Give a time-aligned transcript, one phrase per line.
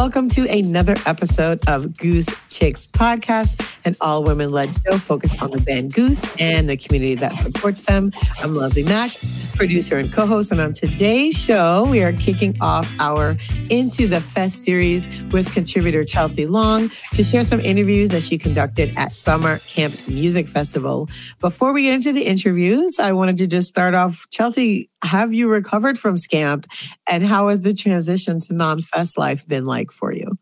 [0.00, 5.50] Welcome to another episode of Goose Chicks Podcast, an all women led show focused on
[5.50, 8.10] the band Goose and the community that supports them.
[8.42, 9.10] I'm Leslie Mac,
[9.56, 10.52] producer and co host.
[10.52, 13.36] And on today's show, we are kicking off our
[13.68, 18.94] Into the Fest series with contributor Chelsea Long to share some interviews that she conducted
[18.96, 21.10] at Summer Camp Music Festival.
[21.40, 24.24] Before we get into the interviews, I wanted to just start off.
[24.30, 26.66] Chelsea, have you recovered from Scamp?
[27.08, 30.38] And how has the transition to non fest life been like for you?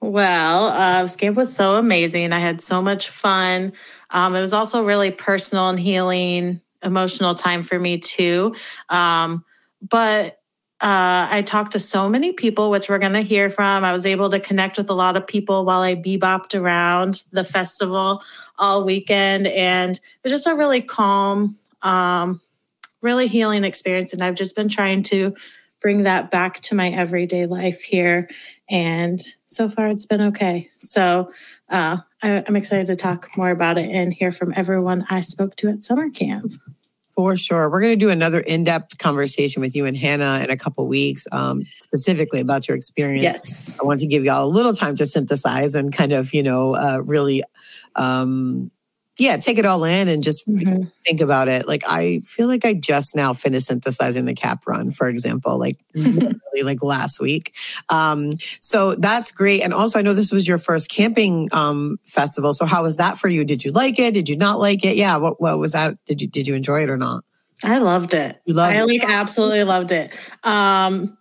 [0.00, 2.32] Well, uh, Scamp was so amazing.
[2.32, 3.72] I had so much fun.
[4.10, 8.54] Um, it was also really personal and healing, emotional time for me too.
[8.90, 9.44] Um,
[9.80, 10.38] but
[10.80, 13.84] uh, I talked to so many people, which we're going to hear from.
[13.84, 17.44] I was able to connect with a lot of people while I bebopped around the
[17.44, 18.22] festival
[18.58, 19.46] all weekend.
[19.46, 22.40] And it was just a really calm, um,
[23.04, 24.12] really healing experience.
[24.12, 25.36] And I've just been trying to
[25.80, 28.28] bring that back to my everyday life here.
[28.70, 30.66] And so far, it's been okay.
[30.70, 31.30] So
[31.68, 35.56] uh, I, I'm excited to talk more about it and hear from everyone I spoke
[35.56, 36.54] to at summer camp.
[37.14, 37.70] For sure.
[37.70, 40.88] We're going to do another in depth conversation with you and Hannah in a couple
[40.88, 43.22] weeks, um, specifically about your experience.
[43.22, 43.78] Yes.
[43.80, 46.74] I want to give y'all a little time to synthesize and kind of, you know,
[46.74, 47.44] uh, really
[47.94, 48.72] um,
[49.18, 50.90] yeah, take it all in and just Mhm.
[51.06, 51.68] think about it.
[51.68, 55.78] Like I feel like I just now finished synthesizing the cap run, for example, like
[55.94, 57.54] literally like last week.
[57.90, 59.62] Um, so that's great.
[59.62, 62.52] And also I know this was your first camping um festival.
[62.52, 63.44] So how was that for you?
[63.44, 64.14] Did you like it?
[64.14, 64.96] Did you not like it?
[64.96, 65.96] Yeah, what what was that?
[66.06, 67.22] Did you did you enjoy it or not?
[67.62, 68.40] I loved it.
[68.46, 68.86] You loved I it?
[68.86, 70.10] like absolutely loved it.
[70.42, 71.16] Um,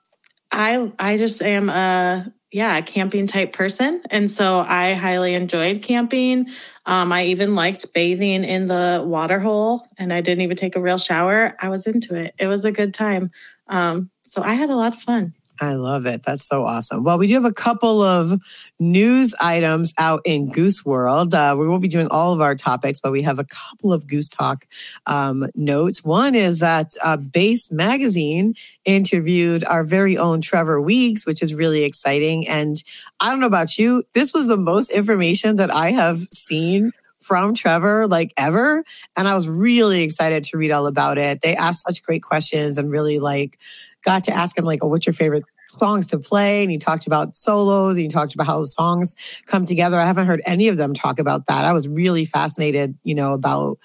[0.52, 5.82] I I just am a yeah a camping type person, and so I highly enjoyed
[5.82, 6.48] camping.
[6.86, 10.82] Um, I even liked bathing in the water hole, and I didn't even take a
[10.82, 11.56] real shower.
[11.60, 12.36] I was into it.
[12.38, 13.32] It was a good time.
[13.68, 15.34] Um, so I had a lot of fun.
[15.62, 16.24] I love it.
[16.24, 17.04] That's so awesome.
[17.04, 18.42] Well, we do have a couple of
[18.80, 21.34] news items out in Goose World.
[21.34, 24.08] Uh, we won't be doing all of our topics, but we have a couple of
[24.08, 24.66] Goose Talk
[25.06, 26.04] um, notes.
[26.04, 28.56] One is that uh, Bass Magazine
[28.86, 32.48] interviewed our very own Trevor Weekz, which is really exciting.
[32.48, 32.84] And
[33.20, 36.92] I don't know about you, this was the most information that I have seen
[37.24, 38.84] from Trevor like ever.
[39.16, 41.42] And I was really excited to read all about it.
[41.42, 43.58] They asked such great questions and really like
[44.04, 46.62] got to ask him like, oh, what's your favorite songs to play?
[46.62, 49.16] And he talked about solos and he talked about how songs
[49.48, 49.98] come together.
[49.98, 51.66] I haven't heard any of them talk about that.
[51.66, 53.78] I was really fascinated, you know, about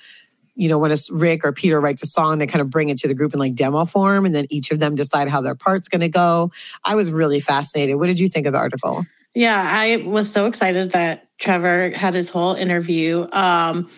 [0.59, 3.07] you know, when Rick or Peter writes a song, they kind of bring it to
[3.07, 5.89] the group in like demo form, and then each of them decide how their part's
[5.89, 6.51] going to go.
[6.85, 7.95] I was really fascinated.
[7.95, 9.07] What did you think of the article?
[9.35, 13.29] Yeah, I was so excited that Trevor had his whole interview.
[13.31, 13.89] Um,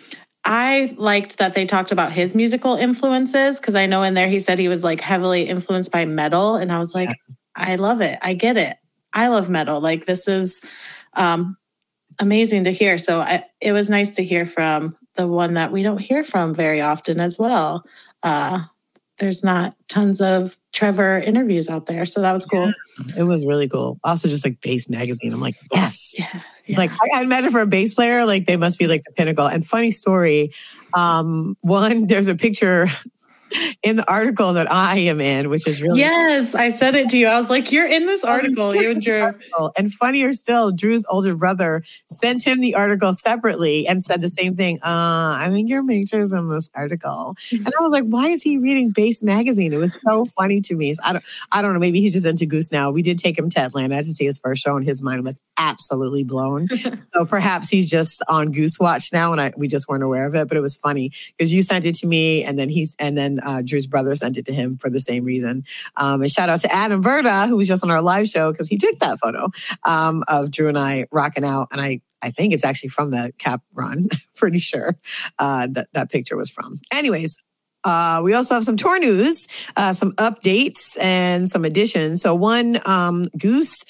[0.43, 4.39] I liked that they talked about his musical influences because I know in there he
[4.39, 7.09] said he was like heavily influenced by metal, and I was like,
[7.55, 8.17] I love it.
[8.21, 8.77] I get it.
[9.13, 9.81] I love metal.
[9.81, 10.61] Like this is
[11.13, 11.57] um,
[12.19, 12.97] amazing to hear.
[12.97, 16.55] So I, it was nice to hear from the one that we don't hear from
[16.55, 17.85] very often as well.
[18.23, 18.61] Uh,
[19.21, 22.73] there's not tons of Trevor interviews out there, so that was cool.
[23.15, 23.99] It was really cool.
[24.03, 26.15] Also, just like Bass magazine, I'm like, yes.
[26.17, 29.03] Yeah, It's like I, I imagine for a bass player, like they must be like
[29.03, 29.45] the pinnacle.
[29.45, 30.53] And funny story,
[30.93, 32.87] um, one there's a picture
[33.83, 37.17] in the article that I am in, which is really yes, I said it to
[37.17, 37.27] you.
[37.27, 39.71] I was like, "You're in this article, you and Drew." article.
[39.77, 44.55] And funnier still, Drew's older brother sent him the article separately and said the same
[44.55, 44.77] thing.
[44.77, 47.35] Uh, I think your picture's in this article.
[47.51, 49.73] And I was like, why is he reading Bass magazine?
[49.73, 50.93] It was so funny to me.
[50.93, 51.79] So I don't I don't know.
[51.79, 52.91] Maybe he's just into Goose now.
[52.91, 55.41] We did take him to Atlanta to see his first show, and his mind was
[55.57, 56.67] absolutely blown.
[57.13, 60.35] so perhaps he's just on Goose Watch now, and I we just weren't aware of
[60.35, 60.47] it.
[60.47, 63.39] But it was funny because you sent it to me, and then he's and then
[63.43, 65.63] uh, Drew's brother sent it to him for the same reason.
[65.97, 68.67] Um, and shout out to Adam Berta, who was just on our live show because
[68.67, 69.49] he took that photo
[69.85, 71.67] um, of Drew and I rocking out.
[71.71, 74.07] And I, I think it's actually from the Cap run.
[74.35, 74.95] Pretty sure
[75.39, 76.79] uh, that that picture was from.
[76.93, 77.37] Anyways.
[77.83, 82.21] Uh, we also have some tour news, uh, some updates, and some additions.
[82.21, 83.83] So, one, um, Goose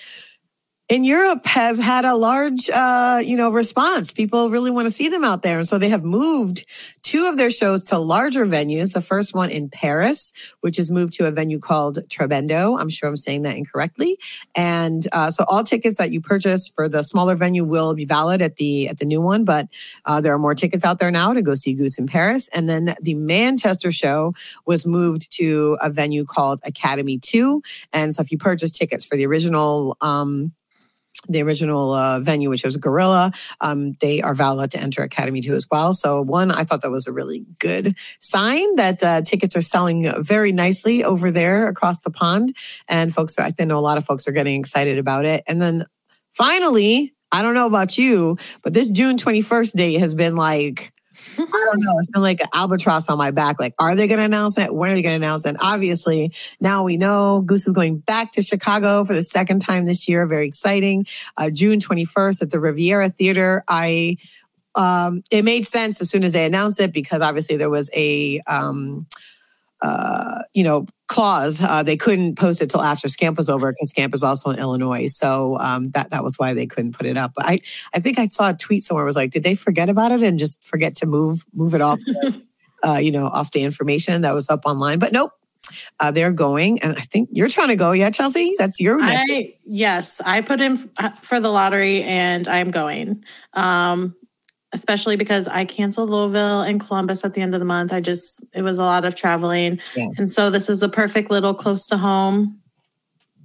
[0.91, 4.11] in Europe has had a large, uh, you know, response.
[4.11, 6.65] People really want to see them out there, and so they have moved
[7.01, 8.93] two of their shows to larger venues.
[8.93, 12.77] The first one in Paris, which is moved to a venue called Trabendo.
[12.77, 14.17] I'm sure I'm saying that incorrectly.
[14.53, 18.41] And uh, so all tickets that you purchase for the smaller venue will be valid
[18.41, 19.69] at the at the new one, but
[20.03, 22.49] uh, there are more tickets out there now to go see Goose in Paris.
[22.53, 24.33] And then the Manchester show
[24.65, 27.61] was moved to a venue called Academy Two.
[27.93, 29.95] And so if you purchase tickets for the original.
[30.01, 30.51] Um,
[31.27, 33.31] the original uh, venue, which was Gorilla.
[33.59, 35.93] Um, they are valid to enter Academy 2 as well.
[35.93, 40.11] So, one, I thought that was a really good sign that uh, tickets are selling
[40.19, 42.55] very nicely over there across the pond.
[42.87, 45.43] And folks, I know a lot of folks are getting excited about it.
[45.47, 45.83] And then
[46.33, 50.90] finally, I don't know about you, but this June 21st date has been like,
[51.37, 51.93] I don't know.
[51.97, 53.59] It's been like an albatross on my back.
[53.59, 54.73] Like, are they going to announce it?
[54.73, 55.55] When are they going to announce it?
[55.61, 60.07] Obviously, now we know Goose is going back to Chicago for the second time this
[60.07, 60.25] year.
[60.27, 61.05] Very exciting.
[61.37, 63.63] Uh, June 21st at the Riviera Theater.
[63.67, 64.17] I,
[64.75, 68.41] um, it made sense as soon as they announced it because obviously there was a,
[68.47, 69.05] um,
[69.81, 71.61] uh, you know, clause.
[71.61, 74.59] Uh, they couldn't post it till after Scamp was over because Scamp is also in
[74.59, 75.07] Illinois.
[75.07, 77.33] So um, that that was why they couldn't put it up.
[77.35, 77.59] But I
[77.93, 80.39] I think I saw a tweet somewhere was like, did they forget about it and
[80.39, 82.41] just forget to move move it off, the,
[82.83, 84.99] uh, you know, off the information that was up online?
[84.99, 85.31] But nope.
[86.01, 88.55] Uh, they're going, and I think you're trying to go, yeah, Chelsea.
[88.57, 88.99] That's your.
[88.99, 93.23] next- I yes, I put in f- for the lottery, and I'm going.
[93.53, 94.15] Um,
[94.73, 97.91] especially because I canceled Louisville and Columbus at the end of the month.
[97.93, 100.07] I just it was a lot of traveling, Yeah.
[100.17, 102.57] and so this is a perfect little close to home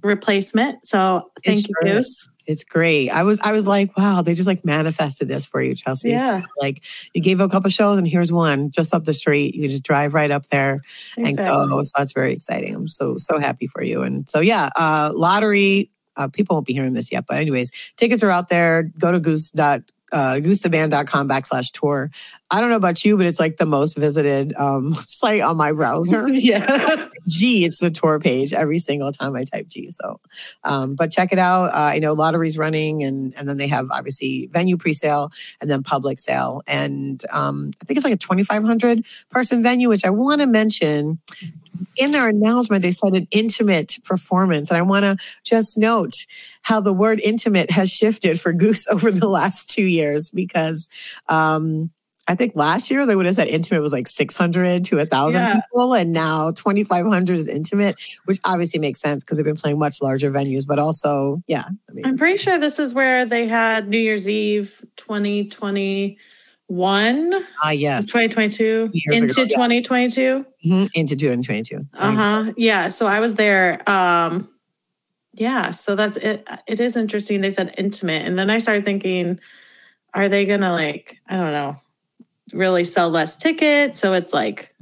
[0.03, 0.85] replacement.
[0.85, 1.93] So thank It you, sure.
[1.95, 2.29] Goose.
[2.45, 3.09] It's great.
[3.09, 6.15] I was I was like, wow, they just like manifested this for you, Chelsea.
[6.15, 6.41] So, Yeah.
[6.61, 6.81] like
[7.13, 9.53] you gave a couple shows, and here's one just up the street.
[9.53, 10.81] You can just drive right up there
[11.17, 11.81] and go.
[11.81, 12.73] So that's very exciting.
[12.73, 14.01] I'm so so happy for you.
[14.01, 15.89] And so yeah, uh, lottery.
[16.15, 18.91] Uh, people won't be hearing this yet, but anyways, tickets are out there.
[18.97, 19.81] Go to goose dot
[20.11, 22.09] uh, goosetheband.com backslash tour.
[22.49, 25.73] I don't know about you, but it's like the most visited um, site on my
[25.73, 26.27] browser.
[26.29, 27.09] yeah.
[27.27, 29.89] G, it's the tour page every single time I type G.
[29.89, 30.19] So,
[30.63, 31.73] um, but check it out.
[31.73, 35.29] Uh, I know lotteries running, and and then they have obviously venue pre-sale
[35.59, 40.05] and then public sale, and um, I think it's like a 2,500 person venue, which
[40.05, 41.19] I want to mention.
[41.97, 46.13] In their announcement, they said an intimate performance, and I want to just note
[46.61, 50.87] how the word intimate has shifted for Goose over the last two years because.
[51.29, 51.91] Um,
[52.29, 55.59] I think last year they would have said intimate was like 600 to 1,000 Yeah.
[55.61, 60.01] people, and now 2,500 is intimate, which obviously makes sense because they've been playing much
[60.01, 61.63] larger venues, but also, yeah.
[61.89, 64.83] I mean, I'm pretty sure this is where they had New Year's Eve
[66.69, 69.55] 2021, ah, yes, 2022 Years into ago, yeah.
[69.55, 70.45] 2022.
[70.65, 71.87] Mhm, into 2022.
[71.93, 72.53] Uh huh.
[72.57, 72.89] Yeah.
[72.89, 73.87] So I was there.
[73.89, 74.49] Um,
[75.33, 75.69] yeah.
[75.69, 76.47] So that's it.
[76.67, 77.41] It is interesting.
[77.41, 79.39] They said intimate, and then I started thinking,
[80.13, 81.75] are they gonna like I don't know,
[82.53, 83.99] really sell less tickets?
[83.99, 84.73] So it's like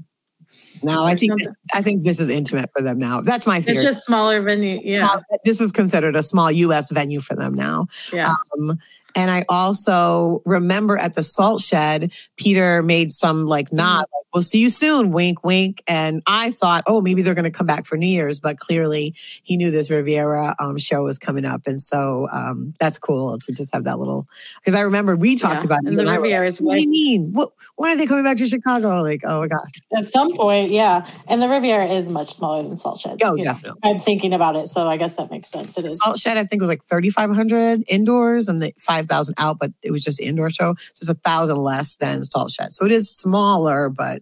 [0.86, 1.56] Now I think Something.
[1.74, 3.22] I think this is intimate for them now.
[3.22, 3.76] That's my theory.
[3.78, 4.80] it's just smaller venue.
[4.84, 5.08] Yeah.
[5.08, 6.92] Small- this is considered a small U.S.
[6.92, 7.88] venue for them now.
[8.14, 8.34] Yeah.
[8.58, 8.80] Um,
[9.18, 14.42] And I also remember at the salt shed, Peter made some like nod, like, we'll
[14.42, 15.82] see you soon, wink, wink.
[15.88, 19.16] And I thought, oh, maybe they're going to come back for New Year's, but clearly
[19.44, 21.62] he knew this Riviera um, show was coming up.
[21.66, 24.28] And so um, that's cool to just have that little,
[24.60, 25.88] because I remember we talked Yeah, about it.
[25.88, 27.32] and the Riviera like, what do you mean?
[27.32, 29.02] What, when are they coming back to Chicago?
[29.02, 29.72] Like, oh my gosh.
[29.96, 31.08] At some point, yeah.
[31.30, 33.20] And the Riviera is much smaller than Salt Shed.
[33.24, 33.52] Oh, you know.
[33.54, 33.80] definitely.
[33.84, 35.78] I'm thinking about it, so I guess that makes sense.
[35.78, 35.98] It is.
[35.98, 40.04] Salt Shed, I think, was like 3,500 indoors and the 5,000 out, but it was
[40.04, 40.76] just indoor show.
[40.78, 42.72] So it's a thousand less than Salt Shed.
[42.72, 44.22] So it is smaller, but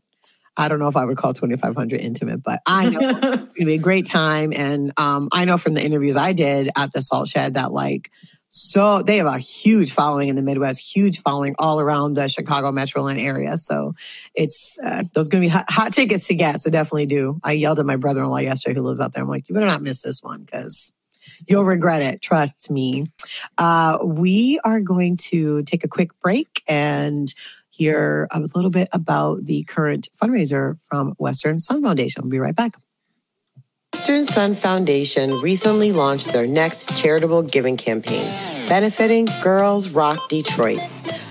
[0.57, 3.65] I don't know if I would call 2,500 intimate, but I know it's going to
[3.65, 4.51] be a great time.
[4.55, 8.11] And um, I know from the interviews I did at the Salt Shed that, like,
[8.55, 12.71] so they have a huge following in the Midwest, huge following all around the Chicago
[12.71, 13.57] Metroland area.
[13.57, 13.93] So
[14.35, 16.59] it's uh, those going to be hot, hot tickets to get.
[16.59, 17.39] So definitely do.
[17.43, 19.23] I yelled at my brother-in-law yesterday who lives out there.
[19.23, 20.93] I'm like, you better not miss this one because
[21.47, 22.21] you'll regret it.
[22.21, 23.07] Trust me.
[23.57, 27.33] Uh, we are going to take a quick break and
[27.73, 32.23] hear a little bit about the current fundraiser from Western Sun Foundation.
[32.23, 32.75] We'll be right back.
[33.93, 38.25] Western Sun Foundation recently launched their next charitable giving campaign,
[38.67, 40.79] benefiting Girls Rock Detroit,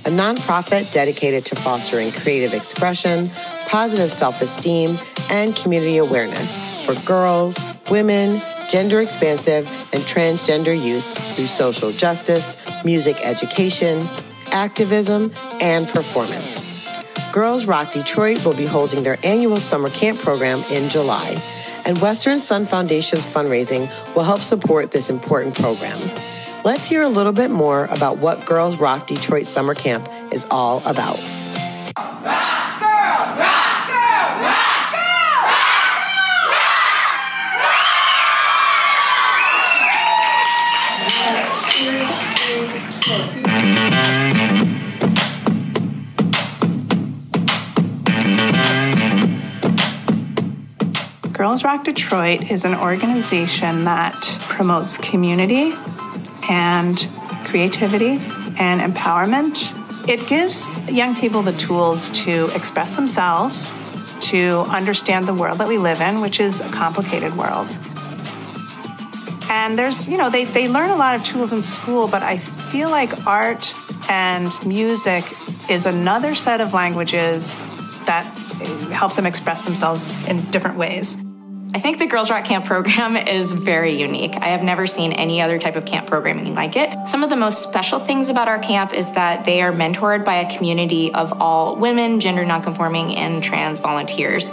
[0.04, 3.30] a nonprofit dedicated to fostering creative expression,
[3.66, 4.98] positive self esteem,
[5.30, 7.58] and community awareness for girls,
[7.90, 11.04] women, gender expansive, and transgender youth
[11.36, 14.08] through social justice, music education,
[14.52, 16.88] activism, and performance.
[17.32, 21.40] Girls Rock Detroit will be holding their annual summer camp program in July,
[21.86, 25.98] and Western Sun Foundation's fundraising will help support this important program.
[26.64, 30.82] Let's hear a little bit more about what Girls Rock Detroit Summer Camp is all
[30.86, 31.18] about.
[51.42, 55.74] Girls Rock Detroit is an organization that promotes community
[56.48, 57.08] and
[57.46, 58.20] creativity
[58.60, 59.76] and empowerment.
[60.08, 63.74] It gives young people the tools to express themselves,
[64.28, 67.76] to understand the world that we live in, which is a complicated world.
[69.50, 72.38] And there's, you know, they, they learn a lot of tools in school, but I
[72.38, 73.74] feel like art
[74.08, 75.24] and music
[75.68, 77.66] is another set of languages
[78.06, 78.22] that
[78.92, 81.21] helps them express themselves in different ways.
[81.74, 84.36] I think the Girls Rock Camp program is very unique.
[84.36, 87.06] I have never seen any other type of camp programming like it.
[87.06, 90.34] Some of the most special things about our camp is that they are mentored by
[90.34, 94.50] a community of all women, gender nonconforming, and trans volunteers.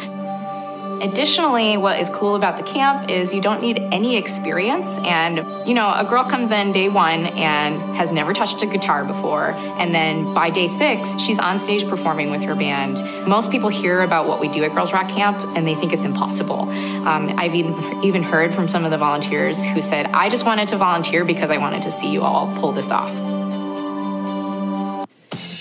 [1.02, 4.98] Additionally, what is cool about the camp is you don't need any experience.
[5.00, 5.38] And,
[5.68, 9.52] you know, a girl comes in day one and has never touched a guitar before.
[9.80, 13.02] And then by day six, she's on stage performing with her band.
[13.26, 16.06] Most people hear about what we do at Girls Rock Camp and they think it's
[16.06, 16.64] impossible.
[17.08, 20.68] Um, I've even, even heard from some of the volunteers who said, I just wanted
[20.70, 23.29] to volunteer because I wanted to see you all pull this off.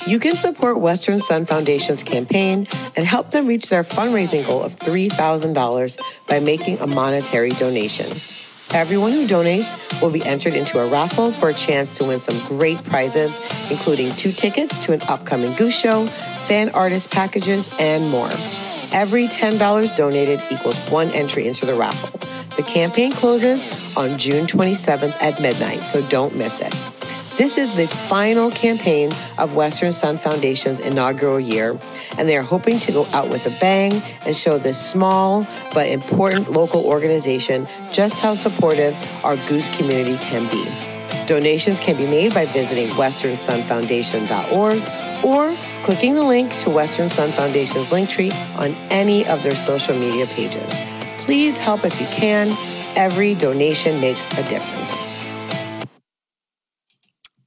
[0.08, 4.74] You can support Western Sun Foundation's campaign and help them reach their fundraising goal of
[4.76, 8.06] $3,000 by making a monetary donation.
[8.72, 12.38] Everyone who donates will be entered into a raffle for a chance to win some
[12.48, 13.38] great prizes,
[13.70, 16.06] including two tickets to an upcoming Goose Show,
[16.46, 18.30] fan artist packages, and more.
[18.92, 22.18] Every $10 donated equals one entry into the raffle.
[22.56, 26.97] The campaign closes on June 27th at midnight, so don't miss it.
[27.38, 31.78] This is the final campaign of Western Sun Foundation's inaugural year,
[32.18, 35.86] and they are hoping to go out with a bang and show this small but
[35.86, 40.64] important local organization just how supportive our Goose community can be.
[41.28, 45.54] Donations can be made by visiting westernsunfoundation.org or
[45.84, 50.26] clicking the link to Western Sun Foundation's link tree on any of their social media
[50.26, 50.76] pages.
[51.18, 52.52] Please help if you can.
[52.96, 55.17] Every donation makes a difference.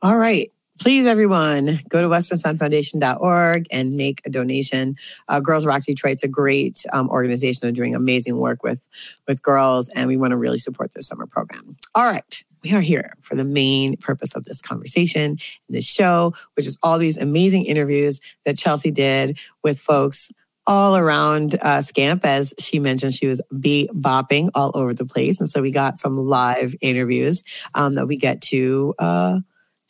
[0.02, 0.52] All right.
[0.80, 4.96] Please, everyone, go to westernsunfoundation.org and make a donation.
[5.28, 7.60] Uh, girls Rock Detroit's a great um, organization.
[7.62, 8.90] They're doing amazing work with,
[9.28, 11.78] with girls, and we want to really support their summer program.
[11.94, 12.44] All right.
[12.64, 15.38] We are here for the main purpose of this conversation and
[15.70, 20.32] this show, which is all these amazing interviews that Chelsea did with folks
[20.66, 22.26] all around uh, Scamp.
[22.26, 25.40] As she mentioned, she was be bopping all over the place.
[25.40, 27.44] And so we got some live interviews
[27.76, 29.40] um, that we get to uh,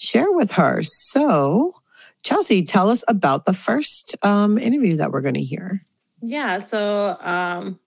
[0.01, 0.81] share with her.
[0.81, 1.73] So,
[2.23, 5.85] Chelsea, tell us about the first um, interview that we're going to hear.
[6.23, 7.79] Yeah, so um,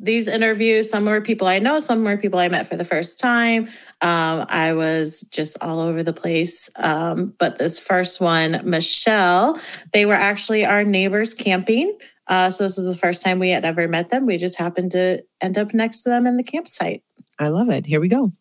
[0.00, 3.18] these interviews, some were people I know, some were people I met for the first
[3.18, 3.66] time.
[4.00, 6.70] Um, I was just all over the place.
[6.76, 9.60] Um, but this first one, Michelle,
[9.92, 11.98] they were actually our neighbors camping.
[12.28, 14.26] Uh, so this is the first time we had ever met them.
[14.26, 17.02] We just happened to end up next to them in the campsite.
[17.38, 17.86] I love it.
[17.86, 18.32] Here we go.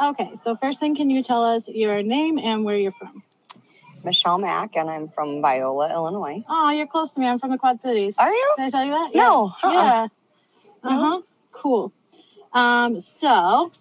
[0.00, 3.22] Okay, so first thing, can you tell us your name and where you're from?
[4.04, 6.44] Michelle Mack, and I'm from Viola, Illinois.
[6.48, 7.26] Oh, you're close to me.
[7.26, 8.16] I'm from the Quad Cities.
[8.18, 8.54] Are you?
[8.56, 9.10] Did I tell you that?
[9.14, 9.68] No, Yeah.
[9.70, 9.82] uh-uh.
[9.84, 10.08] Yeah.
[10.84, 11.20] Uh huh.
[11.50, 11.92] Cool.
[12.52, 13.72] Um, so,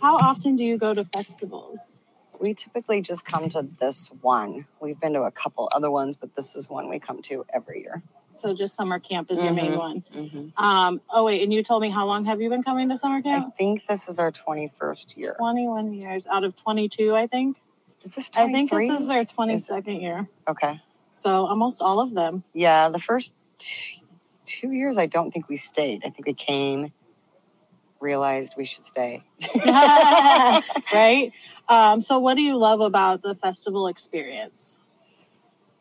[0.00, 2.02] how often do you go to festivals?
[2.40, 4.66] We typically just come to this one.
[4.80, 7.82] We've been to a couple other ones, but this is one we come to every
[7.82, 8.02] year.
[8.34, 9.78] So, just summer camp is your main Mhm.
[9.78, 10.04] one.
[10.12, 10.52] Mhm.
[10.60, 13.22] Um, oh, wait, and you told me how long have you been coming to summer
[13.22, 13.46] camp?
[13.46, 15.34] I think this is our 21st year.
[15.38, 17.56] 21 years out of 22, I think.
[18.02, 20.28] Is this I think this is their 22nd year.
[20.48, 20.80] Okay.
[21.10, 22.42] So, almost all of them.
[22.52, 24.02] Yeah, the first t-
[24.44, 26.04] two years, I don't think we stayed.
[26.04, 26.92] I think we came,
[28.00, 29.22] realized we should stay.
[29.64, 31.30] right?
[31.68, 34.80] Um, so, what do you love about the festival experience?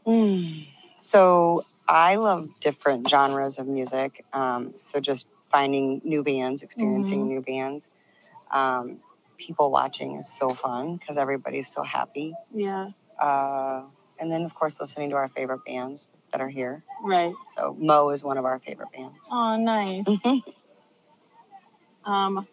[0.05, 0.67] Mm.
[0.97, 4.23] So I love different genres of music.
[4.33, 7.91] Um, so just finding new bands, experiencing new bands.
[8.51, 8.99] Um,
[9.37, 12.33] people watching is so fun because everybody's so happy.
[12.53, 13.83] Yeah, Uh,
[14.19, 16.83] and then, of course, listening to our favorite bands that are here.
[17.03, 17.33] right.
[17.55, 19.17] So Mo is one of our favorite bands.
[19.31, 20.07] Oh, nice.
[22.05, 22.47] Um,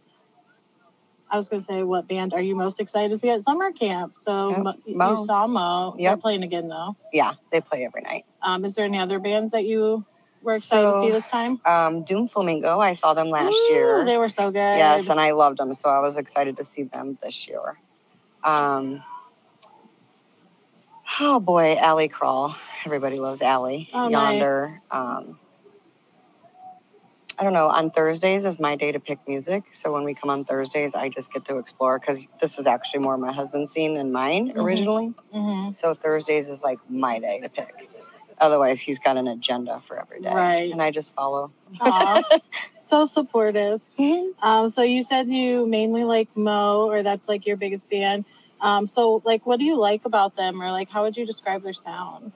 [1.30, 3.72] I was going to say, what band are you most excited to see at summer
[3.72, 4.14] camp?
[4.16, 5.10] So, Yep, Mo- Mo.
[5.12, 5.96] you saw Mo.
[5.98, 6.96] They're playing again, though.
[7.12, 8.24] Yeah, they play every night.
[8.42, 10.06] Um, is there any other bands that you
[10.42, 11.60] were excited to see this time?
[11.66, 14.04] Um, Doom Flamingo, I saw them last Ooh, year.
[14.06, 14.76] They were so good.
[14.76, 17.78] Yes, and I loved them, so I was excited to see them this year.
[18.44, 19.02] Um,
[21.20, 22.56] oh boy, Alley Crawl.
[22.86, 23.88] Everybody loves Alley.
[23.92, 24.70] Oh, Yonder.
[24.70, 24.84] nice.
[24.90, 25.39] Um,
[27.40, 27.68] I don't know.
[27.70, 29.64] On Thursdays is my day to pick music.
[29.72, 33.00] So when we come on Thursdays, I just get to explore because this is actually
[33.00, 34.62] more my husband's scene than mine Mhm.
[34.62, 35.14] originally.
[35.34, 35.74] Mhm.
[35.74, 37.88] So Thursdays is like my day to pick.
[38.38, 40.70] Otherwise, he's got an agenda for every day, Right.
[40.70, 41.50] and I just follow.
[42.82, 43.80] So supportive.
[43.98, 44.32] Mhm.
[44.42, 48.24] Um, so you said you mainly like Mo, or that's like your biggest band.
[48.60, 51.62] Um, so like, what do you like about them, or like, how would you describe
[51.62, 52.32] their sound?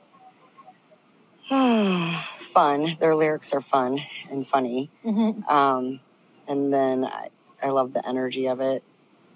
[2.55, 2.97] fun.
[3.01, 4.91] Their lyrics are fun and funny.
[5.05, 5.47] Mm-hmm.
[5.53, 6.01] Um,
[6.49, 7.29] and then I,
[7.63, 8.83] I love the energy of it.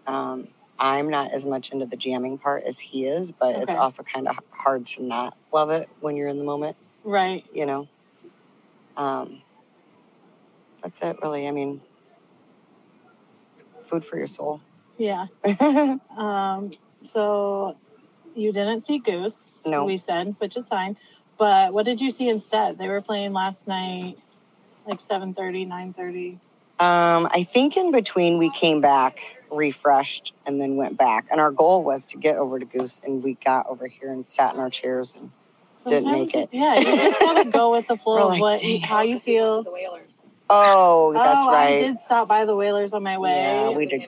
[0.07, 0.49] Um,
[0.79, 4.29] I'm not as much into the jamming part as he is, but it's also kind
[4.29, 7.45] of hard to not love it when you're in the moment, Right.
[7.53, 7.89] you know?
[8.97, 9.43] Um,
[10.83, 11.49] that's it, really.
[11.49, 11.81] I mean,
[13.55, 14.61] it's food for your soul.
[14.97, 15.27] Yeah.
[16.17, 17.77] Um, so
[18.35, 19.85] you didn't see Goose, No.
[19.85, 20.97] we said, which is fine.
[21.39, 22.79] But what did you see instead?
[22.79, 24.19] They were playing last night,
[24.87, 26.33] like 7.30, 9.30.
[26.81, 29.21] Um, I think in between we came back,
[29.51, 31.27] refreshed, and then went back.
[31.31, 34.29] And our goal was to get over to Goose, and we got over here and
[34.29, 35.17] sat in our chairs.
[35.17, 35.31] And
[35.87, 36.49] Didn't make it.
[36.53, 39.65] Yeah, you just gotta go with the flow We're of what you, how you feel.
[40.51, 41.75] oh, that's oh, right.
[41.75, 43.43] I did stop by the Whalers on my way.
[43.43, 44.07] Yeah, we did.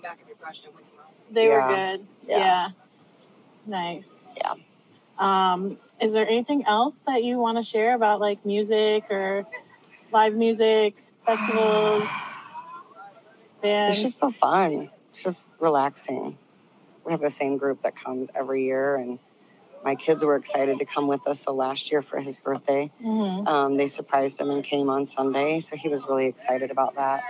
[1.30, 2.06] They were good.
[2.26, 2.38] Yeah.
[2.38, 2.68] Yeah.
[3.66, 4.36] Nice.
[4.36, 4.54] Yeah.
[5.18, 9.46] Um, is there anything else that you want to share about like music or
[10.12, 12.08] live music, festivals,
[13.62, 13.96] bands?
[13.96, 14.90] It's just so fun.
[15.12, 16.38] It's just relaxing.
[17.04, 19.18] We have the same group that comes every year, and
[19.84, 21.40] my kids were excited to come with us.
[21.40, 23.48] So last year for his birthday, Mhm.
[23.48, 25.60] um, they surprised him and came on Sunday.
[25.60, 27.24] So he was really excited about that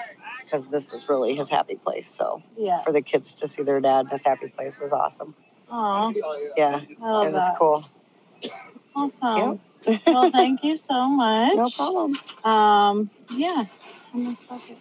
[0.45, 2.09] because this is really his happy place.
[2.13, 2.83] So Yeah.
[2.83, 5.35] for the kids to see their dad in his happy place was awesome.
[5.71, 6.13] Aw,
[6.57, 6.89] Yeah, it
[7.33, 7.57] was that.
[7.57, 7.85] cool.
[8.97, 9.61] Awesome.
[10.07, 11.57] well, thank you so much.
[11.57, 12.19] No problem.
[12.45, 13.65] Um, yeah.
[14.13, 14.79] I'm gonna stop it.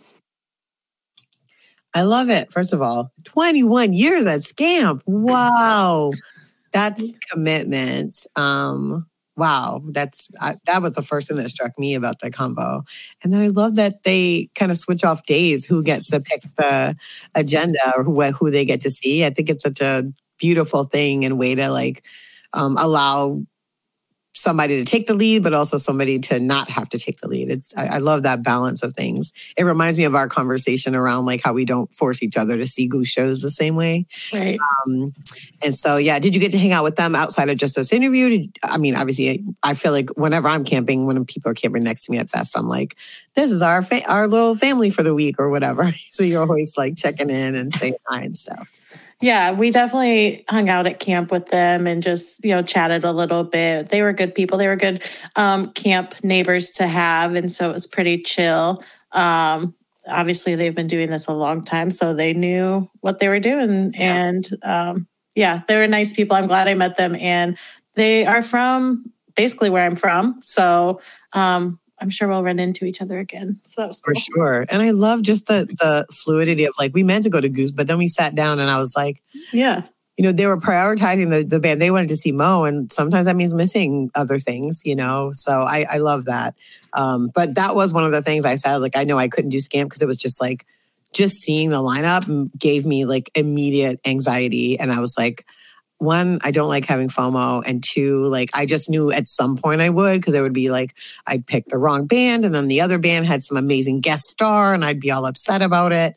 [1.94, 2.52] I love it.
[2.52, 5.02] First of all, 21 years at Scamp.
[5.06, 6.12] Wow.
[6.72, 8.16] That's commitment.
[8.36, 9.82] Um, wow.
[9.88, 12.84] That's I, that was the first thing that struck me about the combo.
[13.24, 16.44] And then I love that they kind of switch off days who gets to pick
[16.58, 16.96] the
[17.34, 19.26] agenda or who, who they get to see.
[19.26, 20.04] I think it's such a
[20.38, 22.04] beautiful thing and way to like
[22.54, 23.42] um, allow
[24.40, 27.50] somebody to take the lead, but also somebody to not have to take the lead.
[27.50, 29.34] It's I, I love that balance of things.
[29.58, 32.66] It reminds me of our conversation around like how we don't force each other to
[32.66, 34.06] see goose shows the same way.
[34.34, 34.58] Right.
[34.88, 35.14] Um,
[35.64, 37.92] and so, yeah, did you get to hang out with them outside of just this
[37.92, 38.30] interview?
[38.30, 42.06] Did, I mean, obviously, I feel like whenever I'm camping, when people are camping next
[42.06, 42.96] to me at Fest, I'm like,
[43.36, 45.90] this is our fa- our little family for the week or whatever.
[46.12, 48.70] So you're always like checking in and saying hi and stuff.
[49.22, 53.12] Yeah, we definitely hung out at camp with them and just, you know, chatted a
[53.12, 53.90] little bit.
[53.90, 54.58] They were good people.
[54.58, 55.04] They were good
[55.36, 57.36] um, camp neighbors to have.
[57.36, 58.82] And so it was pretty chill.
[59.12, 59.76] Um,
[60.08, 63.94] obviously, they've been doing this a long time, so they knew what they were doing.
[63.94, 64.16] Yeah.
[64.16, 66.38] And um, yeah, they were nice people.
[66.38, 67.16] I'm glad I met them.
[67.16, 67.58] And
[67.96, 70.38] they are from basically where I'm from.
[70.42, 71.02] So
[71.34, 73.60] um, I'm sure we'll run into each other again.
[73.64, 74.66] So that was For sure.
[74.72, 77.72] And I love just the the fluidity of like we meant to go to Goose,
[77.72, 79.22] but then we sat down and I was like,
[79.54, 79.84] Yeah.
[80.18, 81.82] you know, they were prioritizing the, the band.
[81.82, 85.30] They wanted to see Mo, and sometimes that means missing other things, you know.
[85.34, 86.56] So I, I love that.
[86.94, 88.78] Um, but that was one of the things I said.
[88.78, 90.66] Like, I know I couldn't do Scamp because it was just like,
[91.14, 94.78] just seeing the lineup gave me like immediate anxiety.
[94.80, 95.46] And I was like,
[96.00, 97.62] one, I don't like having FOMO.
[97.66, 100.70] And two, like, I just knew at some point I would because it would be
[100.70, 100.96] like,
[101.28, 104.74] I'd pick the wrong band, and then the other band had some amazing guest star,
[104.74, 106.16] and I'd be all upset about it.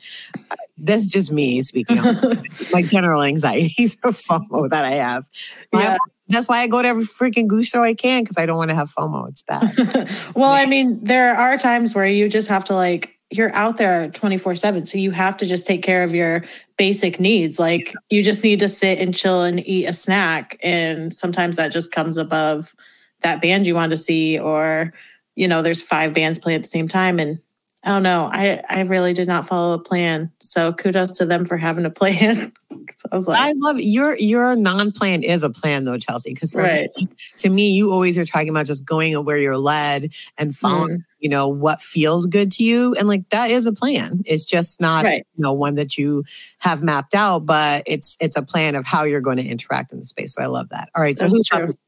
[0.50, 2.42] Uh, that's just me speaking on
[2.72, 5.24] my general anxieties of FOMO that I have.
[5.72, 5.96] Yeah.
[6.28, 8.70] that's why I go to every freaking goose show I can because I don't want
[8.70, 9.28] to have FOMO.
[9.28, 9.74] It's bad.
[10.34, 14.08] well, I mean, there are times where you just have to like you're out there
[14.10, 16.44] 24/7, so you have to just take care of your
[16.76, 17.58] basic needs.
[17.58, 21.72] Like you just need to sit and chill and eat a snack and sometimes that
[21.72, 22.74] just comes above
[23.20, 24.92] that band you want to see or
[25.34, 27.38] you know, there's five bands playing at the same time and
[27.84, 28.28] I don't know.
[28.32, 30.30] I I really did not follow a plan.
[30.40, 32.52] So kudos to them for having a plan
[33.10, 36.32] I was like, I love your your non-plan is a plan though, Chelsea.
[36.34, 36.88] Because Right.
[36.98, 40.98] me, to me, you always are talking about just going where you're led and following,
[40.98, 41.04] mm.
[41.22, 42.94] You know, what feels good to you.
[42.98, 44.22] And like that is a plan.
[44.26, 45.24] It's just not Right.
[45.36, 46.24] you know one that you
[46.58, 49.98] have mapped out, but it's it's a plan of how you're going to interact in
[49.98, 50.34] the space.
[50.34, 50.90] So I love that.
[50.94, 51.16] All right.
[51.16, 51.78] So who's true.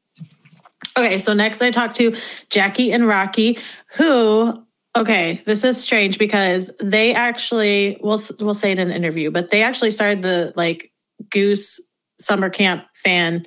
[0.97, 2.15] Okay, so next I talked to
[2.49, 3.59] Jackie and Rocky,
[3.97, 4.63] who
[4.95, 9.49] okay, this is strange because they actually we'll we'll say it in the interview, but
[9.49, 10.91] they actually started the like
[11.29, 11.81] Goose
[12.17, 13.45] Summer Camp fan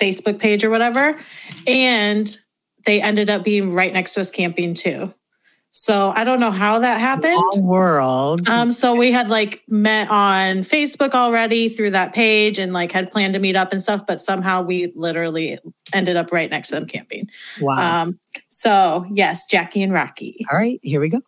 [0.00, 1.20] Facebook page or whatever,
[1.66, 2.38] and
[2.86, 5.12] they ended up being right next to us camping too.
[5.76, 7.34] So I don't know how that happened.
[7.34, 8.48] All world.
[8.48, 13.10] Um, so we had like met on Facebook already through that page and like had
[13.10, 15.58] planned to meet up and stuff, but somehow we literally
[15.92, 17.28] ended up right next to them camping.
[17.60, 18.02] wow.
[18.02, 20.46] Um, so yes, Jackie and Rocky.
[20.52, 21.20] All right, here we go.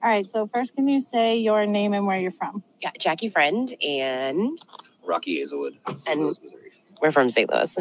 [0.00, 0.24] All right.
[0.24, 2.62] So first, can you say your name and where you're from?
[2.80, 4.56] Yeah, Jackie Friend, and
[5.04, 6.08] Rocky Hazelwood, St.
[6.08, 6.70] And- Louis, Missouri.
[7.00, 7.50] we're from St.
[7.52, 7.76] Louis.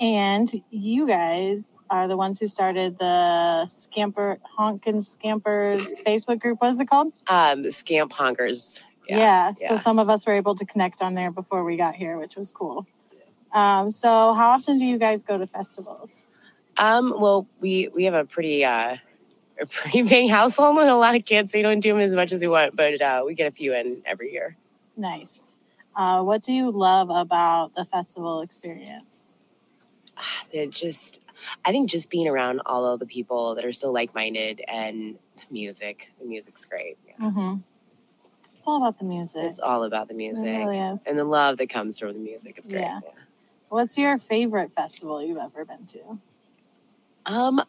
[0.00, 6.60] And you guys are the ones who started the Scamper Honkin' Scampers Facebook group.
[6.60, 7.12] What is it called?
[7.28, 8.82] Um, Scamp Honkers.
[9.08, 9.52] Yeah.
[9.52, 9.76] So yeah.
[9.76, 12.50] some of us were able to connect on there before we got here, which was
[12.50, 12.86] cool.
[13.52, 16.28] Um, so how often do you guys go to festivals?
[16.76, 18.96] Um, well, we we have a pretty uh,
[19.60, 22.14] a pretty big household with a lot of kids, so we don't do them as
[22.14, 24.56] much as we want, but uh, we get a few in every year.
[24.96, 25.58] Nice.
[25.96, 29.36] Uh, what do you love about the festival experience?
[30.52, 31.20] They're just,
[31.64, 35.16] I think, just being around all of the people that are so like minded and
[35.36, 36.12] the music.
[36.20, 36.96] The music's great.
[37.06, 37.26] Yeah.
[37.26, 37.56] Mm-hmm.
[38.56, 39.42] It's all about the music.
[39.44, 41.02] It's all about the It music really is.
[41.06, 42.54] and the love that comes from the music.
[42.56, 42.80] It's great.
[42.80, 43.00] Yeah.
[43.68, 46.18] What's your favorite festival you've ever been to?
[47.26, 47.62] Um,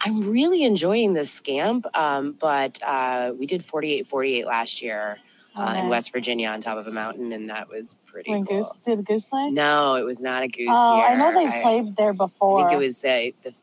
[0.00, 5.18] I'm really enjoying this scamp, um, but uh, we did 4848 last year
[5.56, 5.88] Oh, uh, in.
[5.88, 8.58] West Virginia on top of a mountain, and that was pretty When cool.
[8.58, 9.50] Goose did Goose play?
[9.50, 11.06] No, it was not a goose oh, year.
[11.06, 12.60] I know they've I- played there before.
[12.66, 13.54] I think it was the the,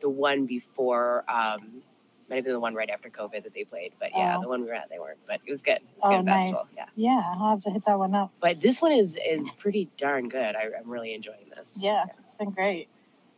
[0.00, 1.24] the one before.
[1.28, 1.82] Um,
[2.28, 4.42] might have been the one right after COVID that they played, but yeah, Oh.
[4.42, 5.18] the one we were at, they weren't.
[5.26, 5.76] But it was good.
[5.76, 6.52] It was Oh, good festival.
[6.52, 6.74] nice.
[6.78, 6.84] Yeah.
[6.96, 8.32] Yeah, I'll have to hit that one up.
[8.40, 10.56] But this one is is pretty darn good.
[10.56, 11.78] I, I'm really enjoying this.
[11.80, 12.88] Yeah, it's been great.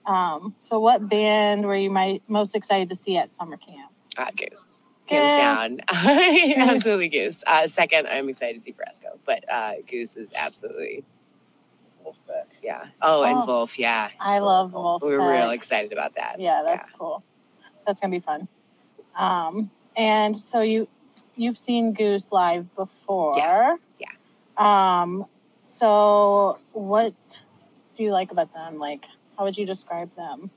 [0.06, 3.90] Um, so, what band were you my, most excited to see at summer camp?
[4.18, 4.78] Uh, goose.
[5.08, 5.18] Goose.
[5.18, 6.56] Hands down.
[6.68, 7.44] absolutely Goose.
[7.46, 11.04] Uh, second, I'm excited to see Frasco, but uh, Goose is absolutely,
[12.04, 12.44] Vulfpeck.
[12.62, 12.86] yeah.
[13.02, 13.46] Oh, and Oh.
[13.46, 14.08] Wolf, yeah.
[14.20, 15.02] I love Wolf.
[15.02, 16.36] We were real excited about that.
[16.38, 17.22] Yeah, that's cool.
[17.86, 18.48] That's gonna be fun.
[19.18, 20.88] Um, and so you
[21.36, 23.34] you've seen Goose live before.
[23.36, 24.08] Yeah, yeah.
[24.56, 25.26] Um,
[25.62, 27.44] so what
[27.94, 28.78] do you like about them?
[28.78, 30.50] Like, how would you describe them?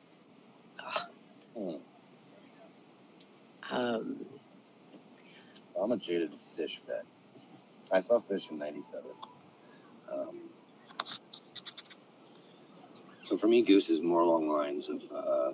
[1.55, 1.75] Hmm.
[3.69, 4.25] Um,
[5.79, 7.05] I'm a jaded Phish vet.
[7.91, 9.03] I saw Phish in '97.
[10.11, 10.39] Um,
[13.23, 15.51] so for me, Goose is more along lines of uh,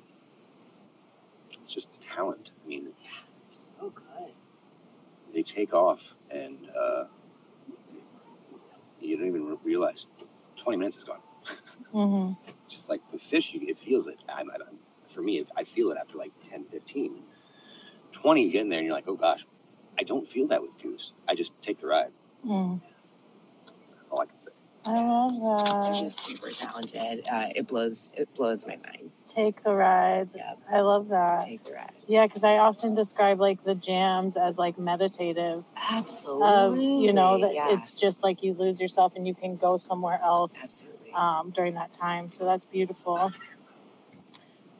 [1.62, 2.52] it's just talent.
[2.64, 2.90] I mean,
[3.52, 4.34] so good.
[5.34, 7.06] they take off, and uh,
[9.02, 10.08] you don't even realize
[10.58, 11.20] 20 minutes is gone.
[11.94, 12.34] Mm-hmm.
[12.68, 14.18] Just like with Phish, you, it feels it.
[14.28, 14.62] I'm, I'm,
[15.08, 17.22] for me, I feel it after like 10, 15.
[18.14, 19.46] 20, you get in there, and you're like, oh gosh,
[20.00, 21.14] I don't feel that with Goose.
[21.28, 22.12] I just take the ride.
[22.48, 22.82] Mm.
[23.98, 24.50] That's all I can say.
[24.86, 26.00] I love They're that.
[26.00, 27.26] just super talented.
[27.32, 29.12] Uh, it blows it blows my mind.
[29.26, 30.30] Take the ride.
[30.36, 31.46] Yeah, I love that.
[31.46, 31.94] take the ride.
[32.06, 35.64] Yeah, because I often describe like the jams as like meditative.
[35.90, 36.48] Absolutely.
[36.48, 37.68] Of you know that yeah.
[37.70, 41.14] it's just like you lose yourself and you can go somewhere else absolutely.
[41.14, 42.30] um, during that time.
[42.30, 43.32] So that's beautiful.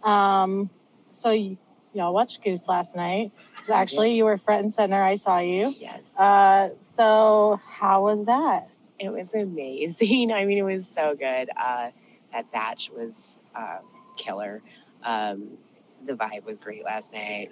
[0.04, 0.70] Um,
[1.12, 1.58] so y-
[1.94, 3.32] y'all watched Goose last night.
[3.72, 5.02] Actually, you were front and center.
[5.02, 5.74] I saw you.
[5.80, 6.20] yes.
[6.20, 8.68] Uh, so how was that?
[9.00, 10.32] It was amazing.
[10.34, 11.50] I mean, it was so good.
[11.56, 11.92] Uh,
[12.32, 13.80] that thatch was uh,
[14.18, 14.62] killer.
[15.04, 15.58] Um,
[16.06, 17.52] the vibe was great last night.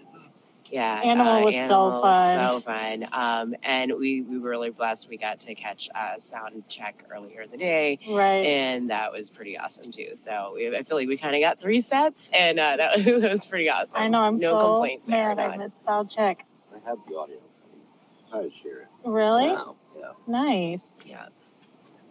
[0.71, 2.39] Yeah, Animal was so Animal fun.
[2.39, 3.07] so fun.
[3.12, 5.10] Um, and we we were really blessed.
[5.10, 8.45] We got to catch a sound check earlier in the day, Right.
[8.45, 10.12] and that was pretty awesome too.
[10.15, 13.31] So we, I feel like we kind of got three sets, and uh, that, that
[13.31, 13.99] was pretty awesome.
[14.01, 14.21] I know.
[14.21, 15.07] I'm no so complaints.
[15.07, 15.39] there, mad.
[15.39, 15.57] I none.
[15.60, 16.45] missed sound check.
[16.73, 17.38] I have the audio.
[18.34, 18.88] I would share it.
[19.03, 19.47] Really?
[19.47, 19.75] Wow.
[19.99, 20.12] Yeah.
[20.25, 21.10] Nice.
[21.12, 21.25] Yeah.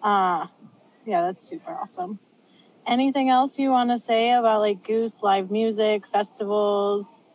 [0.02, 0.46] Uh,
[1.06, 2.18] yeah, that's super awesome.
[2.86, 7.26] Anything else you want to say about like Goose live music festivals?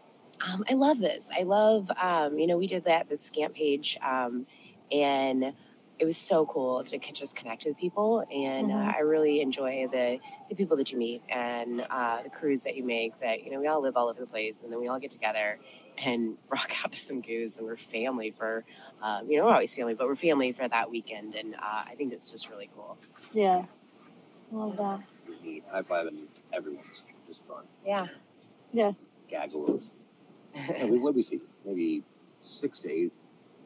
[0.41, 1.29] Um, I love this.
[1.37, 4.45] I love, um, you know, we did that that scamp page, um,
[4.91, 5.53] and
[5.97, 8.19] it was so cool to c- just connect with people.
[8.29, 8.95] And uh, Mhm.
[8.95, 10.19] I really enjoy the
[10.49, 13.17] the people that you meet and uh, the crews that you make.
[13.21, 15.11] That you know, we all live all over the place, and then we all get
[15.11, 15.57] together
[15.97, 18.65] and rock out to some goose, and we're family for,
[19.01, 21.95] um, you know, we're always family, but we're family for that weekend, and uh, I
[21.95, 22.97] think it's just really cool.
[23.33, 23.63] Yeah,
[24.51, 24.99] love that.
[25.43, 25.63] Neat.
[25.71, 27.63] High and everyone's just fun.
[27.85, 28.07] Yeah.
[28.73, 28.91] Yeah.
[29.29, 29.83] Gaggle of.
[30.55, 31.41] Yeah, we, what did we see?
[31.65, 32.03] Maybe
[32.41, 33.11] six to eight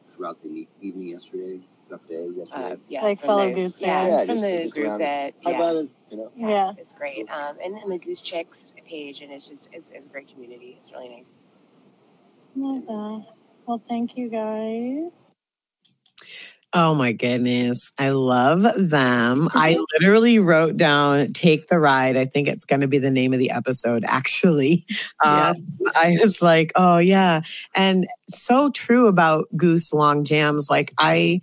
[0.06, 2.72] throughout the evening yesterday, throughout the day yesterday.
[2.72, 4.26] Uh, yeah, Like from fellow the- Goose yeah, fans.
[4.26, 4.98] from Yeah, the just- just group around.
[5.00, 6.32] that High yeah, fiving, you know.
[6.36, 6.72] Yeah, Yeah.
[6.78, 7.30] it's great.
[7.30, 10.76] Um, and, and the Goose Chicks page, and it's just it's, it's a great community.
[10.80, 11.40] It's really nice.
[12.56, 13.26] Love that.
[13.66, 15.34] Well, thank you guys.
[16.72, 17.92] Oh my goodness.
[17.98, 19.48] I love them.
[19.54, 22.16] I literally wrote down Take the Ride.
[22.16, 24.86] I think it's going to be the name of the episode, actually.
[25.24, 25.56] Um,
[25.96, 27.42] I was like, oh, yeah.
[27.74, 30.70] And so true about Goose Long Jams.
[30.70, 31.40] Like, I,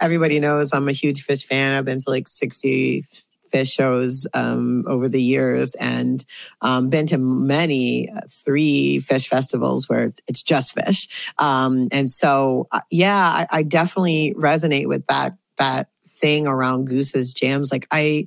[0.00, 1.74] everybody knows I'm a huge Phish fan.
[1.74, 3.04] I've been to like 60
[3.52, 6.24] Phish shows um, over the years and
[6.60, 11.08] um, been to many uh, three Phish festivals where it's just Phish.
[11.38, 17.34] Um, and so uh, yeah I, I definitely resonate with that that thing around goose's
[17.34, 17.70] jams.
[17.72, 18.26] Like i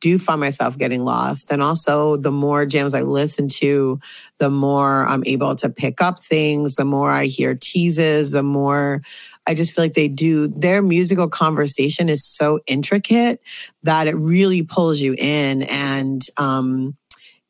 [0.00, 3.98] do find myself getting lost and also the more jams i listen to
[4.38, 9.02] the more i'm able to pick up things the more i hear teases the more
[9.46, 13.40] i just feel like they do their musical conversation is so intricate
[13.82, 16.96] that it really pulls you in and um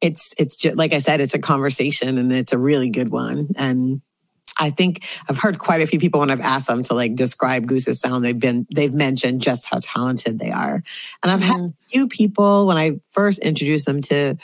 [0.01, 3.49] it's it's just like i said it's a conversation and it's a really good one
[3.57, 4.01] and
[4.59, 7.67] I think I've heard quite a few people when I've asked them to like describe
[7.67, 10.83] Goose's sound, they've been they've mentioned just how talented they are.
[11.23, 14.37] And I've had a few people when I first introduced them to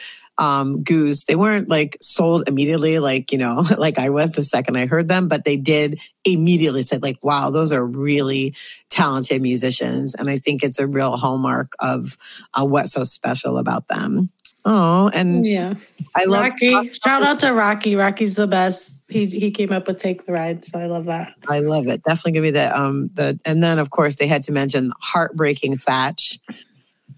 [0.43, 4.77] um, Goose, they weren't like sold immediately, like you know, like I was the second
[4.77, 8.53] I heard them, but they did immediately said like, "Wow, those are really
[8.91, 12.19] talented musicians," and I think it's a real hallmark of
[12.55, 14.31] uh, what's so special about them.
[14.65, 15.75] Oh, and Yeah.
[16.15, 16.71] I love Rocky.
[16.93, 17.95] Shout out to Rocky.
[17.95, 19.01] Rocky's the best.
[19.09, 21.35] He he came up with Take the Ride, so I love that.
[21.49, 22.03] I love it.
[22.03, 25.77] Definitely give me the um the and then of course they had to mention heartbreaking
[25.77, 26.41] Thatch.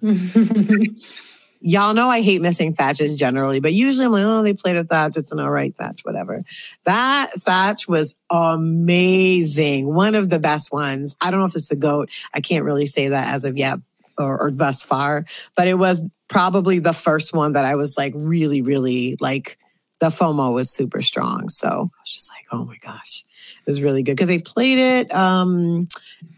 [1.66, 4.84] Y'all know I hate missing Thatches generally, but usually I'm like, oh, they played a
[4.84, 5.16] Thatch.
[5.16, 6.42] It's an all right Thatch, whatever.
[6.84, 9.86] That Thatch was amazing.
[9.86, 11.16] One of the best ones.
[11.22, 12.10] I don't know if it's the GOAT.
[12.34, 13.78] I can't really say that as of yet
[14.18, 15.24] or, or thus far,
[15.56, 19.56] but it was probably the first one that I was like really, really like
[20.00, 21.48] the FOMO was super strong.
[21.48, 23.24] So I was just like, oh my gosh.
[23.60, 25.14] It was really good because they played it.
[25.14, 25.88] Um,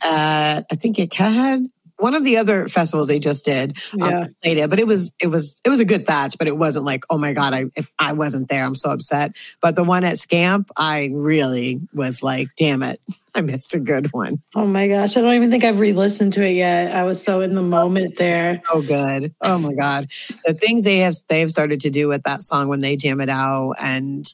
[0.04, 3.76] at, I think it had one of the other festivals they just did.
[3.94, 4.26] um, Yeah.
[4.42, 6.84] played it, but it was it was it was a good thatch, but it wasn't
[6.84, 9.36] like oh my god, I if I wasn't there, I'm so upset.
[9.60, 13.00] But the one at Scamp, I really was like, damn it,
[13.34, 14.42] I missed a good one.
[14.54, 16.94] Oh my gosh, I don't even think I've re-listened to it yet.
[16.94, 18.60] I was so in the moment there.
[18.64, 19.34] So good.
[19.40, 20.06] Oh my god,
[20.44, 23.20] the things they have they have started to do with that song when they jam
[23.20, 24.32] it out and.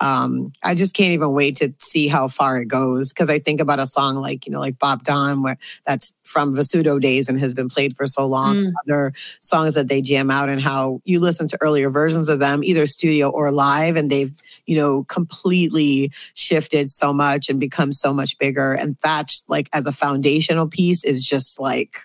[0.00, 3.60] Um, I just can't even wait to see how far it goes because I think
[3.60, 7.38] about a song like you know like Bob Don where that's from Vasudo days and
[7.38, 8.56] has been played for so long.
[8.56, 8.72] Mm.
[8.86, 12.64] Other songs that they jam out and how you listen to earlier versions of them
[12.64, 14.32] either studio or live and they've
[14.66, 19.86] you know completely shifted so much and become so much bigger and Thatch like as
[19.86, 21.98] a foundational piece is just like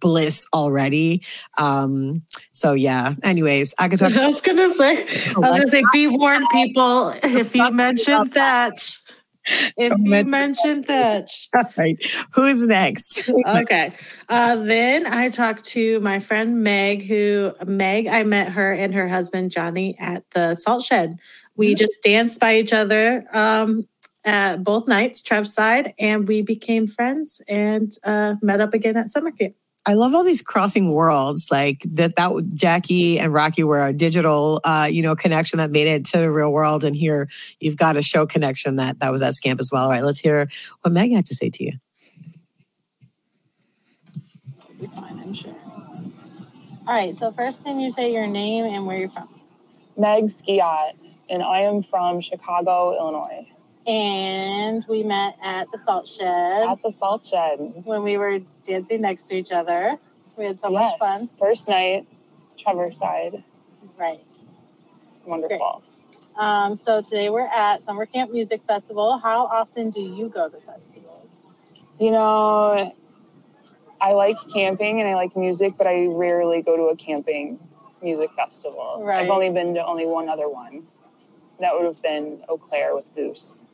[0.00, 1.22] bliss already.
[1.60, 3.14] Um, so yeah.
[3.22, 4.16] Anyways, I could talk.
[4.16, 7.12] I was gonna say, I was gonna say, be warned, people.
[7.22, 8.72] If you mentioned that,
[9.76, 11.48] if you mention- mention Thatch.
[11.56, 11.96] All right.
[12.32, 13.28] Who's next?
[13.48, 13.92] okay.
[14.28, 19.08] Uh, then I talked to my friend Meg, who Meg, I met her and her
[19.08, 21.18] husband Johnny at the salt shed.
[21.56, 23.86] We just danced by each other um,
[24.24, 29.10] at both nights, Trev's side, and we became friends and uh, met up again at
[29.10, 29.54] summer camp.
[29.86, 32.16] I love all these crossing worlds, like that.
[32.16, 36.18] That Jackie and Rocky were a digital, uh, you know, connection that made it to
[36.18, 37.28] the real world, and here
[37.60, 39.84] you've got a show connection that that was at Scamp as well.
[39.84, 40.48] All right, let's hear
[40.82, 41.72] what Meg had to say to you.
[44.78, 45.54] Be fine, I'm sure.
[46.86, 47.14] All right.
[47.14, 49.28] So first, can you say your name and where you're from?
[49.96, 50.92] Meg Skiat,
[51.28, 53.46] and I am from Chicago, Illinois.
[53.86, 56.68] And we met at the salt shed.
[56.68, 57.58] At the salt shed.
[57.84, 59.98] When we were dancing next to each other.
[60.36, 60.92] We had so yes.
[60.92, 61.26] much fun.
[61.38, 62.06] First night,
[62.56, 63.42] Trevor side.
[63.96, 64.24] Right.
[65.26, 65.82] Wonderful.
[66.36, 69.18] Um, so today we're at Summer Camp Music Festival.
[69.18, 71.42] How often do you go to festivals?
[71.98, 72.94] You know,
[74.00, 77.58] I like camping and I like music, but I rarely go to a camping
[78.02, 79.02] music festival.
[79.02, 79.24] Right.
[79.24, 80.84] I've only been to only one other one.
[81.60, 83.66] That would have been Eau Claire with Goose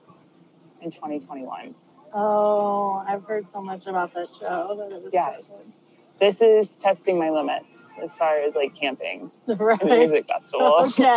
[0.86, 1.74] in 2021.
[2.14, 4.74] Oh, I've heard so much about that show.
[4.78, 5.70] That it was Yes.
[6.18, 9.78] This is testing my limits as far as like camping right.
[9.82, 10.76] and music festival.
[10.80, 11.14] okay.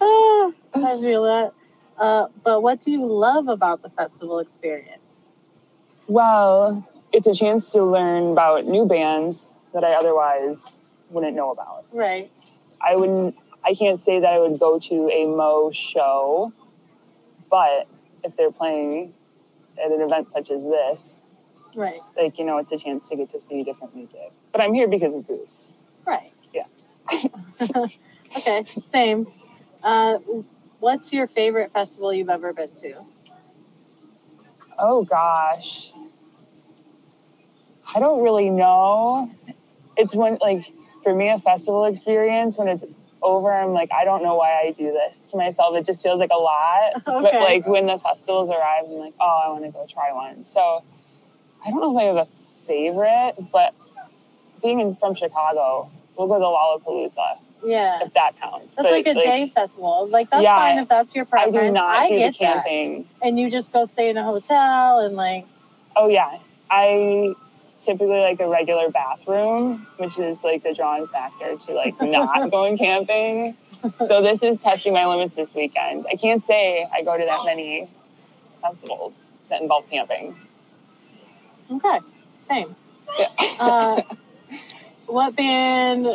[0.00, 1.52] oh, I feel that.
[1.98, 5.26] Uh, but what do you love about the festival experience?
[6.06, 11.86] Well, it's a chance to learn about new bands that I otherwise wouldn't know about.
[11.92, 12.30] Right.
[12.80, 16.52] I wouldn't I can't say that I would go to a Mo show,
[17.50, 17.86] but
[18.24, 19.14] if they're playing
[19.82, 21.24] at an event such as this,
[21.74, 22.00] Right.
[22.16, 24.32] like you know, it's a chance to get to see different music.
[24.52, 25.78] But I'm here because of Goose.
[26.06, 26.32] Right.
[26.52, 26.64] Yeah.
[28.36, 28.64] okay.
[28.64, 29.26] Same.
[29.82, 30.18] Uh,
[30.80, 33.04] what's your favorite festival you've ever been to?
[34.78, 35.92] Oh gosh.
[37.94, 39.30] I don't really know.
[39.96, 42.84] It's when like for me a festival experience when it's
[43.22, 45.74] over I'm like I don't know why I do this to myself.
[45.76, 46.92] It just feels like a lot.
[47.06, 50.44] But like when the festivals arrive I'm like, "Oh, I want to go try one."
[50.44, 50.82] So
[51.64, 52.26] I don't know if I have a
[52.66, 53.74] favorite, but
[54.62, 58.00] being in, from Chicago, we'll go to Lollapalooza Yeah.
[58.02, 58.74] if that counts.
[58.74, 60.06] That's But, like a day festival.
[60.08, 61.56] Like that's Yeah, fine if that's your preference.
[61.56, 62.64] I do not do the get that.
[62.64, 63.06] camping.
[63.20, 65.46] And you just go stay in a hotel and like
[65.96, 66.38] Oh yeah,
[66.70, 67.34] I
[67.84, 72.76] typically like a regular bathroom, which is like the drawing factor to like not going
[72.76, 73.56] camping.
[74.04, 76.06] So this is testing my limits this weekend.
[76.10, 77.90] I can't say I go to that many
[78.60, 80.36] festivals that involve camping.
[81.70, 81.98] okay,
[82.38, 82.74] same.
[83.18, 83.26] Yeah.
[83.60, 84.02] Uh,
[85.06, 86.14] what band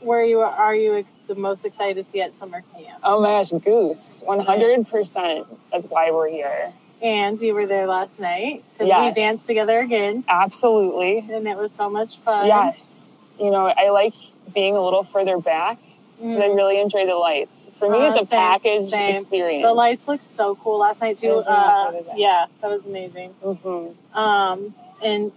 [0.00, 3.00] were you are you ex- the most excited to see at summer camp?
[3.02, 5.46] Oh my gosh, Goose, one hundred percent.
[5.72, 6.72] That's why we're here.
[7.00, 11.18] And you were there last night because we danced together again, Absolutely.
[11.30, 12.46] and it was so much fun.
[12.46, 13.24] Yes.
[13.38, 14.14] You know, I like
[14.52, 15.78] being a little further back
[16.20, 16.56] because I Mhm.
[16.56, 17.70] really enjoy the lights.
[17.74, 19.10] For me, Uh, it's a same, package same.
[19.10, 19.64] experience.
[19.64, 21.34] The lights looked so cool last night too.
[21.46, 23.30] Uh, yeah, that was amazing.
[23.44, 25.30] hmm Um, and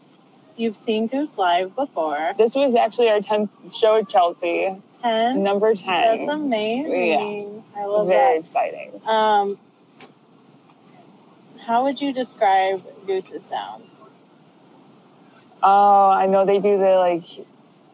[0.58, 2.34] you've seen Goose live before.
[2.38, 5.44] This was actually our 10th show at Chelsea, Ten.
[5.44, 6.18] number 10.
[6.26, 7.64] That's amazing.
[7.78, 8.26] I love Very that.
[8.26, 9.02] Very exciting.
[9.06, 9.60] Um,
[11.66, 13.84] how would you describe Goose's sound?
[15.64, 17.24] Oh, I know they do the like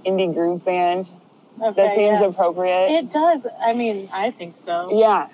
[0.05, 1.11] indie groove band.
[1.61, 2.27] Okay, that seems yeah.
[2.27, 2.91] appropriate.
[2.91, 3.47] It does.
[3.59, 4.97] I mean, I think so.
[4.97, 5.27] yeah.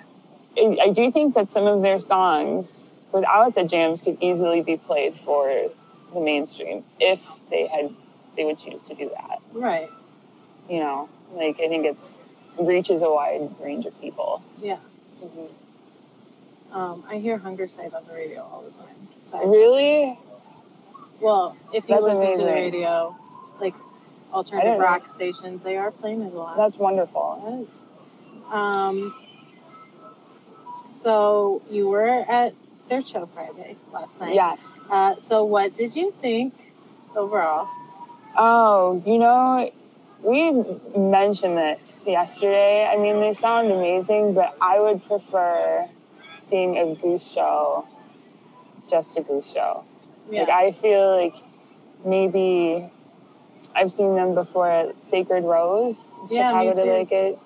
[0.56, 4.76] I I do think that some of their songs without the jams could easily be
[4.76, 5.70] played for
[6.12, 7.94] the mainstream if they had
[8.36, 9.38] they would choose to do that.
[9.52, 9.90] Right.
[10.68, 14.42] You know, like I think it's reaches a wide range of people.
[14.60, 14.78] Yeah.
[15.22, 15.46] Mm-hmm.
[16.74, 19.08] Um, I hear Hungersite on the radio all the time.
[19.22, 20.18] So- Really?
[21.20, 23.16] Well, if you That's listen to the radio,
[23.60, 23.74] like
[24.32, 24.84] alternative didn't know.
[24.84, 26.56] rock stations, they are playing it a lot.
[26.56, 27.64] That's wonderful.
[27.68, 27.88] Yes.
[28.50, 29.14] Um,
[30.90, 32.54] so you were at
[32.88, 34.34] their show Friday last night.
[34.34, 34.88] Yes.
[34.92, 36.52] Uh, so what did you think
[37.16, 37.68] overall?
[38.36, 39.70] Oh, you know,
[40.22, 40.52] we
[40.98, 42.84] mentioned this yesterday.
[42.86, 45.88] I mean, they sound amazing, but I would prefer
[46.44, 47.86] seeing a goose show,
[48.88, 49.84] just a goose show.
[50.30, 51.36] Like, I feel like
[52.04, 52.90] maybe
[53.74, 57.38] I've seen them before at Sacred Rose, Yeah, Chicago did like it.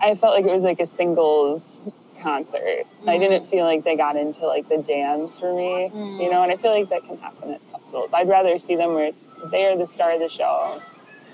[0.00, 1.88] I felt like it was like a singles
[2.20, 2.84] concert.
[3.06, 3.20] I Mhm.
[3.20, 6.22] didn't feel like they got into like the jams for me, Mm.
[6.22, 8.12] you know, and I feel like that can happen at festivals.
[8.14, 10.80] I'd rather see them where it's they are the star of the show.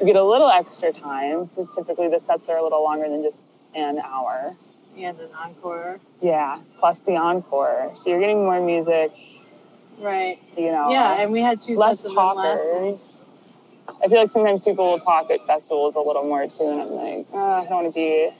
[0.00, 3.22] You get a little extra time because typically the sets are a little longer than
[3.22, 3.40] just
[3.74, 4.56] an hour.
[4.98, 6.00] And an encore.
[6.20, 7.92] Yeah, plus the encore.
[7.94, 9.12] So you're getting more music,
[9.98, 10.38] Right.
[10.56, 10.90] you know.
[10.90, 13.22] Yeah, and we had two less sets of them last talkers.
[14.02, 16.90] I feel like sometimes people will talk at festivals a little more too, and I'm
[16.90, 18.30] like, oh, I don't want to be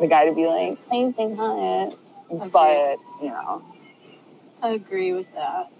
[0.00, 1.96] the guy to be like, please be quiet.
[2.50, 3.62] But, you know,
[4.62, 5.70] I agree with that.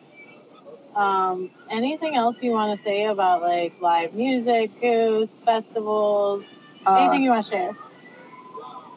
[0.94, 6.64] Um, anything else you want to say about like live music, goose, festivals?
[6.86, 7.76] Uh, anything you want to share?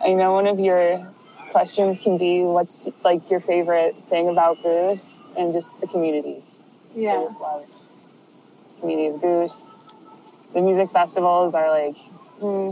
[0.04, 1.12] I know one of your
[1.52, 6.44] questions can be what's like your favorite thing about Goose and just the community.
[6.96, 7.22] I Yeah.
[7.22, 7.66] just love
[8.80, 9.80] community of Goose.
[10.54, 11.98] The music festivals are like,
[12.40, 12.72] hmm,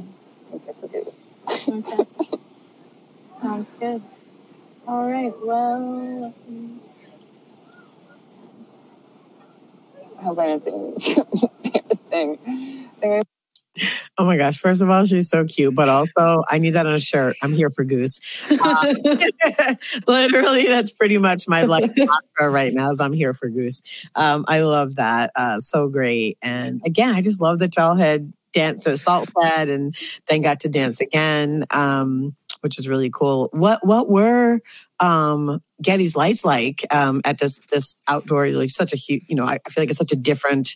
[0.51, 1.34] I'm here for Goose.
[1.67, 2.05] Okay.
[3.41, 4.01] Sounds good.
[4.88, 5.34] All right.
[5.43, 6.34] Well,
[10.19, 12.89] I hope I didn't say anything too embarrassing.
[13.76, 14.57] I think I Oh my gosh.
[14.57, 17.36] First of all, she's so cute, but also I need that on a shirt.
[17.41, 18.19] I'm here for Goose.
[18.51, 18.57] Um,
[20.07, 23.82] literally, that's pretty much my life mantra right now is I'm here for Goose.
[24.15, 25.32] Um, I love that.
[25.36, 26.38] Uh, so great.
[26.41, 29.95] And again, I just love that y'all had danced at Salt Shed and
[30.28, 33.49] then got to dance again, um, which is really cool.
[33.51, 34.59] What what were
[34.99, 39.46] um, Goedde's lights like um, at this this outdoor like such a huge you know
[39.46, 40.76] I, feel like it's such a different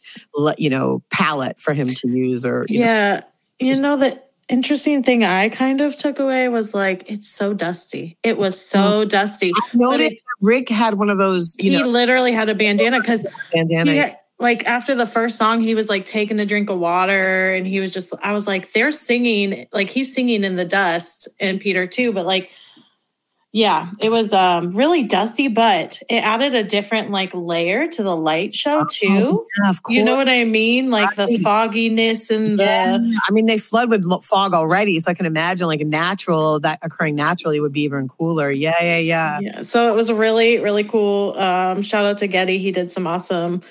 [0.58, 3.22] you know palette for him to use or you know, Yeah.
[3.60, 8.18] You know, the interesting thing I kind of took away was like, it's so dusty.
[8.22, 9.51] It was so dusty.
[9.55, 12.99] I noticed Rick had one of those you know he know literally had a bandana
[12.99, 13.93] because bandana.
[13.93, 17.66] had, like after the first song, he was like taking a drink of water and
[17.66, 21.60] he was just, I was like, they're singing, like he's singing in the dust and
[21.60, 22.51] Peter too, but like,
[23.53, 28.15] yeah, it was um really dusty, but it added a different like layer to the
[28.15, 29.07] light show too.
[29.09, 30.91] Oh, yeah, of You know what I mean?
[30.91, 35.13] Like the fogginess and Yeah, the I mean they flood with fog already, so I
[35.13, 38.51] can imagine like a natural that occurring naturally would be even cooler.
[38.51, 39.39] Yeah, yeah, yeah.
[39.41, 41.37] Yeah, so it was really, really cool.
[41.37, 42.59] Um, shout out to Goedde.
[42.59, 43.61] He did some awesome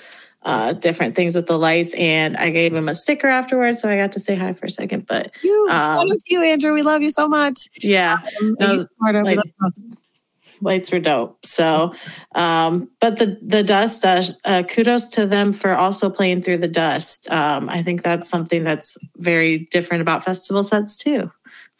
[0.43, 3.97] uh, different things with the lights, and I gave him a sticker afterwards, so I
[3.97, 5.05] got to say hi for a second.
[5.07, 6.73] But You, um, shout out to you, Andrew.
[6.73, 7.55] We love you so much.
[7.81, 9.97] yeah, Um, no, you, Marta, we like- love you both.
[10.61, 11.45] lights were dope.
[11.45, 11.93] So,
[12.33, 16.67] um, but the the dust, uh, uh, kudos to them for also playing through the
[16.67, 17.29] dust.
[17.31, 21.31] Um, I think that's something that's very different about festival sets too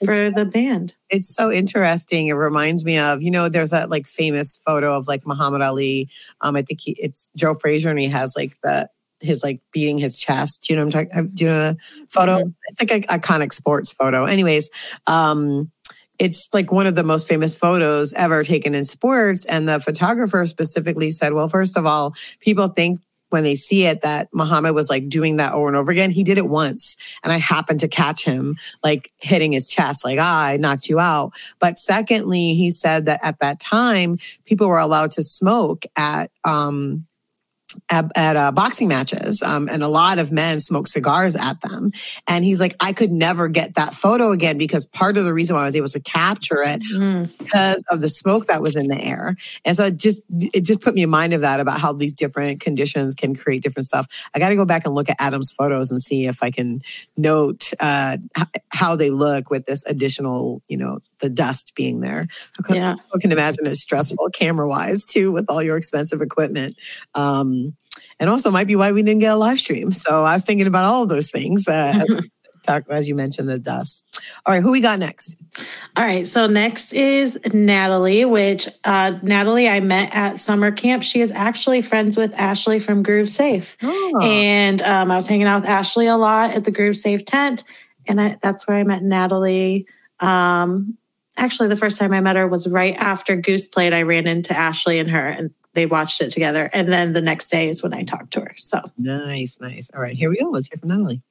[0.04, 0.94] for It's- the band.
[1.10, 2.28] It's so interesting.
[2.28, 6.10] It reminds me of, you know, there's that like famous photo of like Muhammad Ali.
[6.42, 8.90] Um, I think he, it's Joe Frazier, and he has like the
[9.20, 10.64] his like beating his chest.
[10.64, 11.32] Do you know what I'm talking?
[11.34, 11.78] Do you know the
[12.10, 12.44] photo?
[12.68, 14.26] It's like an iconic sports photo.
[14.26, 14.70] Anyways,
[15.08, 15.72] um,
[16.20, 19.46] it's like one of the most famous photos ever taken in sports.
[19.46, 23.00] And the photographer specifically said, well, first of all, people think
[23.30, 26.12] when they see it that Muhammad was like doing that over and over again.
[26.12, 30.20] He did it once, and I happened to catch him like hitting his chest, like,
[30.22, 31.32] ah, I knocked you out.
[31.60, 37.07] But secondly, he said that at that time, people were allowed to smoke at um
[37.90, 41.92] at, at uh, boxing matches, um, and a lot of men smoke cigars at them.
[42.28, 45.56] And he's like, I could never get that photo again because part of the reason
[45.56, 47.30] why I was able to capture it Mm.
[47.38, 49.36] because of the smoke that was in the air.
[49.66, 52.14] And so it just it just put me in mind of that about how these
[52.14, 54.08] different conditions can create different stuff.
[54.34, 56.82] I got to go back and look at Adam's photos and see if I can
[57.18, 58.18] note uh,
[58.70, 62.28] how they look with this additional, you know, the dust being there.
[62.60, 62.96] I can, Yeah.
[63.14, 66.76] I can imagine it's stressful camera wise too with all your expensive equipment.
[67.16, 67.67] Um,
[68.20, 69.92] and also might be why we didn't get a live stream.
[69.92, 71.68] So I was thinking about all of those things.
[71.68, 72.04] Uh,
[72.64, 74.04] talk as you mentioned the dust.
[74.46, 75.38] All right, who we got next?
[75.96, 76.28] All right.
[76.28, 81.02] So next is Natalie, which uh, Natalie I met at summer camp.
[81.02, 84.20] She is actually friends with Ashley from Groove Safe, Oh.
[84.22, 87.64] and um, I was hanging out with Ashley a lot at the Groove Safe tent,
[88.06, 89.88] and I, that's where I met Natalie.
[90.20, 90.98] Um,
[91.38, 93.94] actually, the first time I met her was right after Goose played.
[93.94, 96.72] I ran into Ashley and her, and they watched it together.
[96.74, 98.56] And then the next day is when I talked to her.
[98.58, 99.92] So Nice, nice.
[99.96, 100.50] All right, here we go.
[100.50, 101.22] Let's hear from Natalie.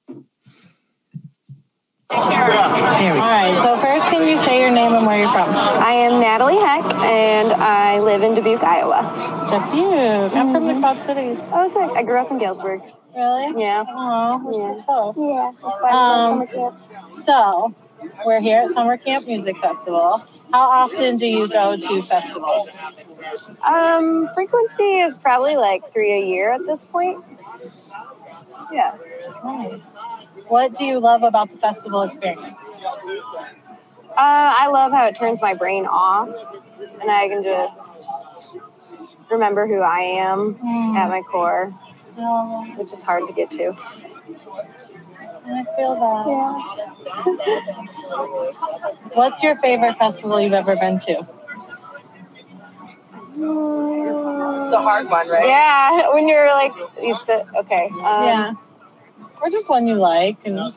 [2.09, 3.57] All right.
[3.61, 5.49] So first, can you say your name and where you're from?
[5.51, 9.03] I am Natalie Heck, and I live in Dubuque, Iowa.
[9.51, 10.37] Dubuque.
[10.37, 11.49] I'm from the Quad Cities.
[11.53, 11.91] Oh, sick.
[11.97, 12.83] I grew up in Galesburg.
[13.17, 13.61] Really?
[13.61, 13.85] Yeah.
[13.89, 15.19] Oh, we're so close.
[15.19, 17.09] Yeah, that's why I love Um.
[17.09, 17.75] So,
[18.25, 20.25] we're here at Summer Camp Music Festival.
[20.53, 22.77] How often do you go to festivals?
[23.65, 27.25] Um, frequency is probably like three a year at this point.
[28.73, 28.97] Yeah.
[29.45, 29.93] Nice.
[30.49, 32.57] What do you love about the festival experience?
[34.11, 36.29] Uh, I love how it turns my brain off,
[37.01, 38.09] and I can just
[39.31, 40.57] remember who I am
[40.97, 41.71] at my core,
[42.77, 43.77] which is hard to get to.
[45.49, 46.27] I feel that.
[49.15, 51.27] What's your favorite festival you've ever been to?
[53.39, 55.47] It's a hard one, right?
[55.47, 57.87] Yeah, when you're like, you said, okay.
[57.95, 58.55] Um, yeah.
[59.43, 60.39] Or just one you like.
[60.45, 60.75] And Well,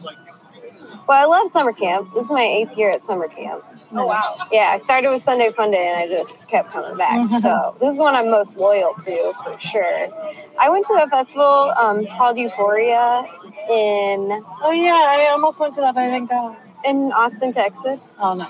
[1.10, 2.14] I love summer camp.
[2.14, 3.64] This is my eighth year at summer camp.
[3.94, 4.36] Oh wow.
[4.52, 7.42] Yeah, I started with Sunday Fun Day and I just kept coming back.
[7.42, 10.10] so this is one I'm most loyal to for sure.
[10.60, 13.24] I went to a festival um, called Euphoria
[13.70, 16.56] in oh yeah, I almost went to that, but I didn't go.
[16.86, 18.16] In Austin, Texas.
[18.22, 18.48] Oh no.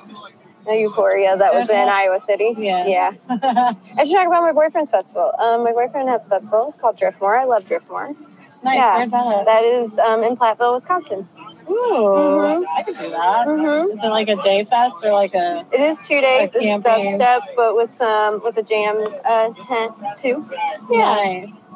[0.67, 1.95] No Euphoria that was There's in one?
[1.95, 2.53] Iowa City.
[2.57, 2.85] Yeah.
[2.85, 3.11] Yeah.
[3.97, 5.31] I should talk about my boyfriend's festival.
[5.39, 7.39] Um, my boyfriend has a festival called Driftmore.
[7.39, 8.15] I love Driftmore.
[8.61, 8.75] Nice.
[8.75, 9.45] Yeah, Where's that at?
[9.45, 11.27] That is um, in Platteville, Wisconsin.
[11.69, 13.47] Ooh, I could do that.
[13.47, 13.93] Mhm.
[13.93, 15.65] Is it like a day fest or like a?
[15.71, 16.53] It is two days.
[16.53, 20.45] Like It's dubstep, but with some with a jam uh, tent too.
[20.89, 21.15] Yeah.
[21.15, 21.75] Nice.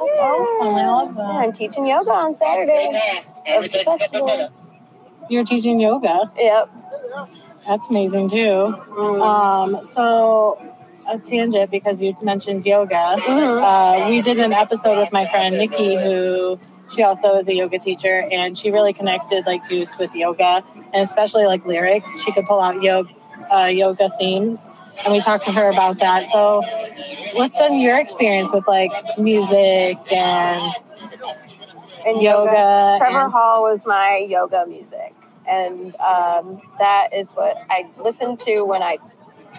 [0.00, 0.76] That's awesome.
[0.76, 1.22] I love that.
[1.22, 4.50] I'm teaching yoga on Saturday the festival.
[5.28, 6.30] You're teaching yoga.
[6.36, 6.70] Yep.
[7.66, 8.74] That's amazing too.
[8.90, 9.20] Mm.
[9.22, 10.60] Um, so
[11.08, 13.16] a tangent because you mentioned yoga.
[13.18, 13.62] Mhm.
[13.62, 16.58] Uh, we did an episode with my friend Nikki, who
[16.94, 20.62] she also is a yoga teacher, and she really connected like Goose with yoga,
[20.92, 22.22] and especially like lyrics.
[22.22, 23.10] She could pull out yoga,
[23.54, 24.66] uh, yoga themes,
[25.04, 26.28] and we talked to her about that.
[26.30, 26.62] So,
[27.34, 30.72] what's been your experience with like music and
[32.06, 32.50] and yoga?
[32.50, 32.94] yoga.
[32.98, 35.14] Trevor and- Hall was my yoga music,
[35.48, 38.98] and um, that is what I listened to when I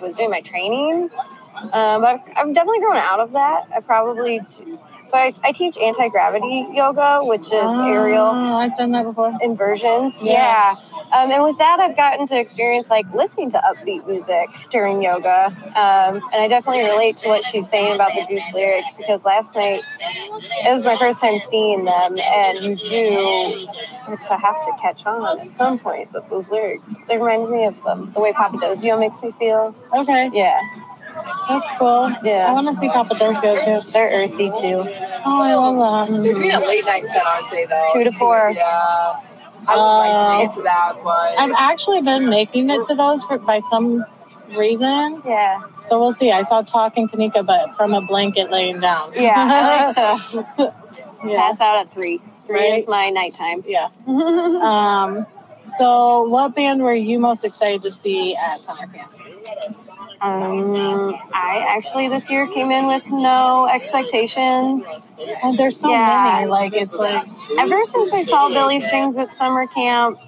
[0.01, 1.09] was doing my training.
[1.73, 3.67] Um, but I've, I've definitely grown out of that.
[3.75, 4.39] I probably
[5.11, 9.37] so I, I teach anti gravity yoga, which is aerial Oh, I've done that before.
[9.41, 10.17] inversions.
[10.21, 10.31] Yeah.
[10.31, 10.75] Yeah.
[11.11, 15.47] Um, and with that, I've gotten to experience like listening to upbeat music during yoga.
[15.75, 19.53] Um, and I definitely relate to what she's saying about the Goose lyrics because last
[19.53, 24.71] night it was my first time seeing them, and you do start to have to
[24.81, 26.95] catch on at some point with those lyrics.
[27.09, 29.75] They remind me of um, the way Papadosio makes me feel.
[29.93, 30.29] Okay.
[30.33, 30.57] Yeah.
[31.49, 32.13] That's cool.
[32.23, 32.47] Yeah.
[32.49, 33.91] I want to see Papadosio too.
[33.91, 34.83] They're earthy too.
[35.25, 36.23] Oh, I love that.
[36.23, 37.65] They're doing a late night set, aren't they?
[37.65, 38.51] Though Two to four.
[38.55, 39.13] Yeah.
[39.67, 43.21] I would like to get to that, but I've actually been making it to those
[43.23, 44.03] for, by some
[44.57, 45.21] reason.
[45.25, 45.61] Yeah.
[45.83, 46.31] So we'll see.
[46.31, 49.13] I saw Talk and Kanika, but from a blanket laying down.
[49.13, 49.33] Yeah.
[49.37, 49.95] I like
[50.55, 50.75] to
[51.27, 51.37] Yeah.
[51.37, 52.19] pass out at three.
[52.47, 52.79] Three Right.
[52.79, 53.63] is my nighttime.
[53.67, 53.89] Yeah.
[54.07, 55.27] Um,
[55.63, 59.13] so, what band were you most excited to see at summer camp?
[60.21, 65.11] Um, I actually this year came in with no expectations.
[65.43, 66.33] And there's so Yeah.
[66.35, 66.47] many.
[66.47, 70.19] Like it's like Ever since I saw Billy Strings at summer camp,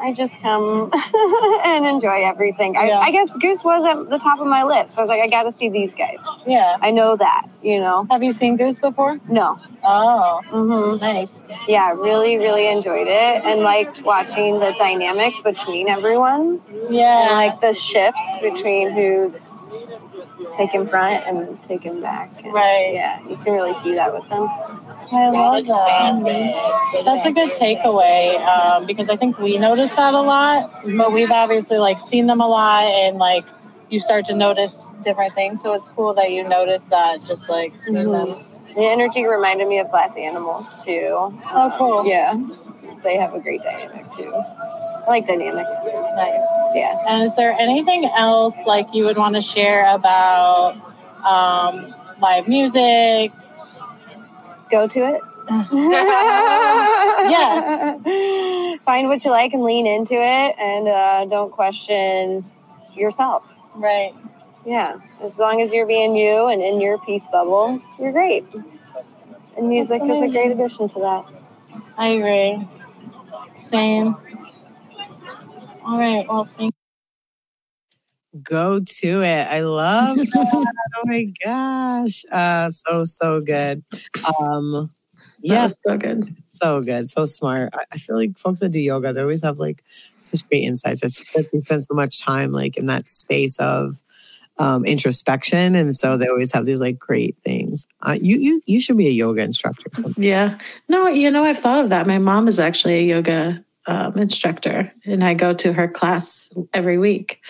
[0.00, 0.90] I just come
[1.64, 2.76] and enjoy everything.
[2.76, 2.98] I, Yeah.
[2.98, 4.98] I guess Goose was at the top of my list.
[4.98, 6.20] I was like, I got to see these guys.
[6.46, 6.76] yeah.
[6.82, 8.06] I know that, you know.
[8.10, 9.20] Have you seen Goose before?
[9.28, 9.58] No.
[9.84, 11.52] Oh, hmm nice.
[11.68, 16.60] Yeah, really, really enjoyed it and liked watching the dynamic between everyone.
[16.90, 17.28] Yeah.
[17.28, 19.52] and like the shifts between who's
[20.52, 22.30] taking front and taking back.
[22.44, 22.92] And, Right.
[22.94, 24.48] Yeah, you can really see that with them.
[25.12, 27.04] I love that.
[27.04, 31.30] That's a good takeaway um, because I think we notice that a lot, but we've
[31.30, 33.44] obviously like seen them a lot and like
[33.90, 35.62] you start to notice different things.
[35.62, 38.44] So it's cool that you notice that just like seeing them.
[38.74, 41.08] The energy reminded me of glass animals too.
[41.12, 42.04] Oh, cool.
[42.06, 42.34] Yeah,
[43.04, 44.32] they have a great dynamic too.
[44.34, 45.66] I like dynamic.
[45.66, 46.42] Nice.
[46.74, 46.98] Yeah.
[47.08, 50.74] And is there anything else like you would want to share about
[51.24, 53.30] um, live music?
[54.74, 55.20] Go to it.
[57.24, 58.00] Yes.
[58.84, 62.44] Find what you like and lean into it, and uh, don't question
[62.92, 63.46] yourself.
[63.76, 64.12] Right.
[64.66, 68.44] Yeah, as long as you're being you and in your peace bubble, you're great.
[69.56, 71.24] And music is a great addition to that.
[71.96, 72.68] I agree.
[73.52, 74.16] Same.
[75.84, 76.26] All right.
[76.28, 76.73] Well, thank
[78.42, 79.46] Go to it.
[79.48, 80.74] I love that.
[80.96, 82.24] oh my gosh.
[82.32, 83.84] Uh so so good.
[84.40, 84.90] Um
[85.40, 86.34] yes, so good.
[86.44, 87.08] So good.
[87.08, 87.70] So smart.
[87.74, 89.84] I, I feel like folks that do yoga, they always have like
[90.18, 91.00] such great insights.
[91.00, 93.92] They spend so much time like in that space of
[94.58, 95.76] um introspection.
[95.76, 97.86] And so they always have these like great things.
[98.02, 100.24] Uh, you you you should be a yoga instructor or something.
[100.24, 100.58] Yeah.
[100.88, 102.06] No, you know, I've thought of that.
[102.06, 106.98] My mom is actually a yoga um, instructor, and I go to her class every
[106.98, 107.44] week.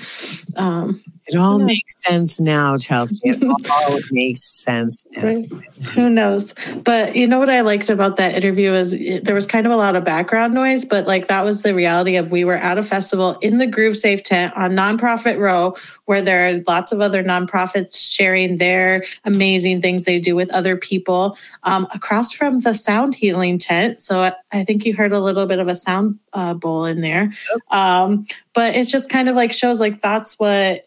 [0.56, 3.18] Um, It all makes sense now, Chelsea.
[3.22, 5.06] It all makes sense.
[5.12, 5.22] Now.
[5.24, 5.50] Right.
[5.94, 6.54] Who knows?
[6.84, 9.72] But you know what I liked about that interview is it- there was kind of
[9.72, 12.76] a lot of background noise, but like that was the reality of we were at
[12.76, 17.00] a festival in the Groove Safe tent on Nonprofit Row, where there are lots of
[17.00, 22.74] other nonprofits sharing their amazing things they do with other people um, across from the
[22.74, 23.98] sound healing tent.
[23.98, 27.00] So I, I think you heard a little bit of a sound uh, bowl in
[27.00, 27.30] there.
[27.70, 30.82] Um, but it's just kind of like shows like that's what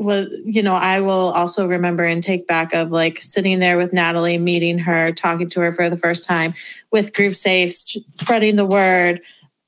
[0.00, 3.92] was you know i will also remember and take back of like sitting there with
[3.92, 6.54] natalie meeting her talking to her for the first time
[6.90, 9.20] with groove safe spreading the word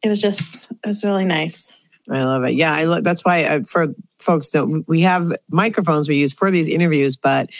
[0.03, 1.79] it was just it was really nice
[2.11, 2.55] I love it.
[2.55, 3.05] Yeah, I love.
[3.05, 7.51] That's why uh, for folks know we have microphones we use for these interviews, but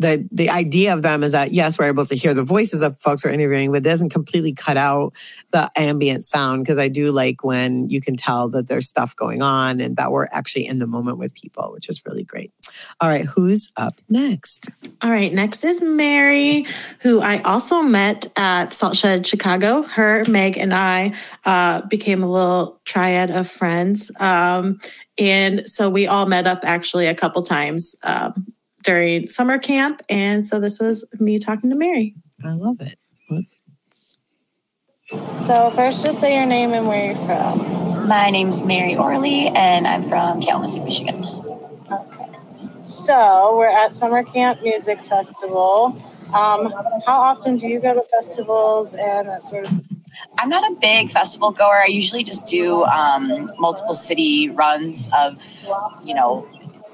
[0.00, 2.98] the the idea of them is that yes, we're able to hear the voices of
[3.00, 5.12] folks we're interviewing, but it doesn't completely cut out
[5.50, 9.42] the ambient sound because I do like when you can tell that there's stuff going
[9.42, 12.52] on and that we're actually in the moment with people, which is really great.
[13.00, 14.68] All right, who's up next?
[15.02, 16.66] all right next is mary
[17.00, 21.12] who i also met at salt shed chicago her meg and i
[21.44, 24.78] uh, became a little triad of friends um,
[25.18, 28.46] and so we all met up actually a couple times um,
[28.82, 32.14] during summer camp and so this was me talking to mary
[32.44, 32.96] I love it.
[35.34, 38.06] So first, just say your name and where you're from.
[38.06, 41.24] My name's Mary Orley, and I'm from Kalamazoo, Michigan.
[41.90, 42.28] Okay.
[42.84, 46.00] So we're at Summer Camp Music Festival.
[46.32, 46.72] Um,
[47.06, 49.72] how often do you go to festivals and that sort of?
[50.38, 51.82] I'm not a big festival goer.
[51.82, 55.44] I usually just do um, multiple city runs of,
[56.04, 56.48] you know,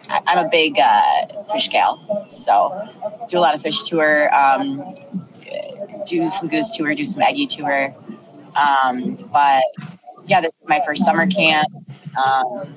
[0.08, 2.88] I, I'm a big uh, Phish gal, so
[3.28, 4.92] do a lot of Phish tour, um,
[6.06, 7.94] do some goose tour, do some eggy tour.
[8.54, 9.64] Um, but
[10.26, 11.68] yeah, this is my first summer camp.
[12.16, 12.74] Um,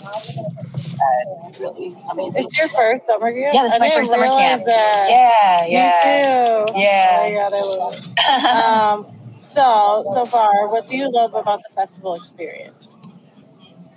[1.01, 2.43] uh, really amazing.
[2.43, 3.53] It's your first summer camp.
[3.53, 4.61] Yeah, this is I my first summer camp.
[4.65, 5.07] That.
[5.09, 6.65] Yeah, yeah.
[6.65, 6.79] Me too.
[6.79, 7.19] Yeah.
[7.19, 9.05] Oh my god, I love it.
[9.15, 12.97] um, so so far, what do you love about the festival experience?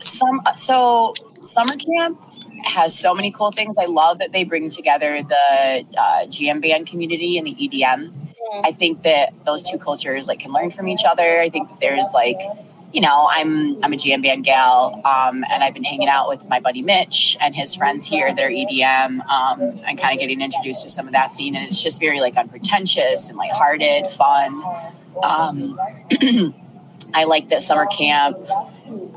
[0.02, 2.20] some so summer camp
[2.64, 3.76] has so many cool things.
[3.78, 8.12] I love that they bring together the uh, jam band community and the edm
[8.64, 11.40] i think that those two cultures like can learn from each other.
[11.40, 12.38] I think that there's like
[12.92, 16.46] you know i'm i'm a jam band gal um, and i've been hanging out with
[16.48, 20.42] my buddy mitch and his friends here that are edm um, and kind of getting
[20.42, 21.56] introduced to some of that scene.
[21.56, 24.62] And it's just very like unpretentious and lighthearted fun.
[25.22, 25.78] Um,
[27.14, 28.36] i like that summer camp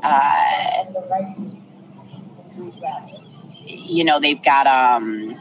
[0.02, 0.84] uh,
[3.66, 5.38] you know they've got um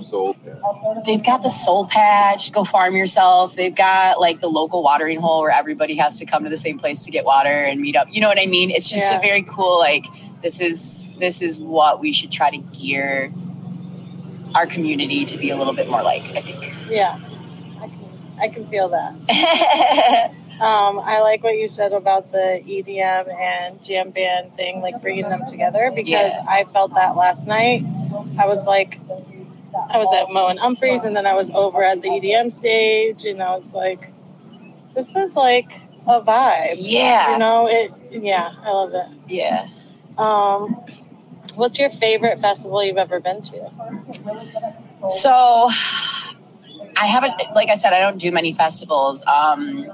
[0.00, 1.04] Soul patch.
[1.04, 5.42] they've got the soul patch go farm yourself they've got like the local watering hole
[5.42, 8.06] where everybody has to come to the same place to get water and meet up
[8.10, 9.18] you know what i mean it's just Yeah.
[9.18, 10.06] a very cool like
[10.40, 13.30] this is this is what we should try to gear
[14.54, 17.18] our community to be a little bit more like i think Yeah,
[17.82, 18.08] I can
[18.40, 20.32] I can feel that.
[20.60, 25.28] um, I like what you said about the EDM and jam band thing, like bringing
[25.28, 26.44] them together because Yeah.
[26.48, 27.84] I felt that last night.
[28.38, 29.00] I was like,
[29.90, 33.24] I was at Mo and Umphrey's, and then I was over at the EDM stage,
[33.24, 34.12] and I was like,
[34.94, 35.70] this is like
[36.06, 36.76] a vibe.
[36.78, 37.32] Yeah.
[37.32, 37.92] you know it.
[38.10, 39.06] Yeah, I love it.
[39.28, 39.66] yeah
[40.16, 40.82] Um,
[41.54, 43.70] what's your favorite festival you've ever been to?
[45.10, 45.68] So
[47.00, 49.24] I haven't, like I said, I don't do many festivals.
[49.26, 49.86] Um,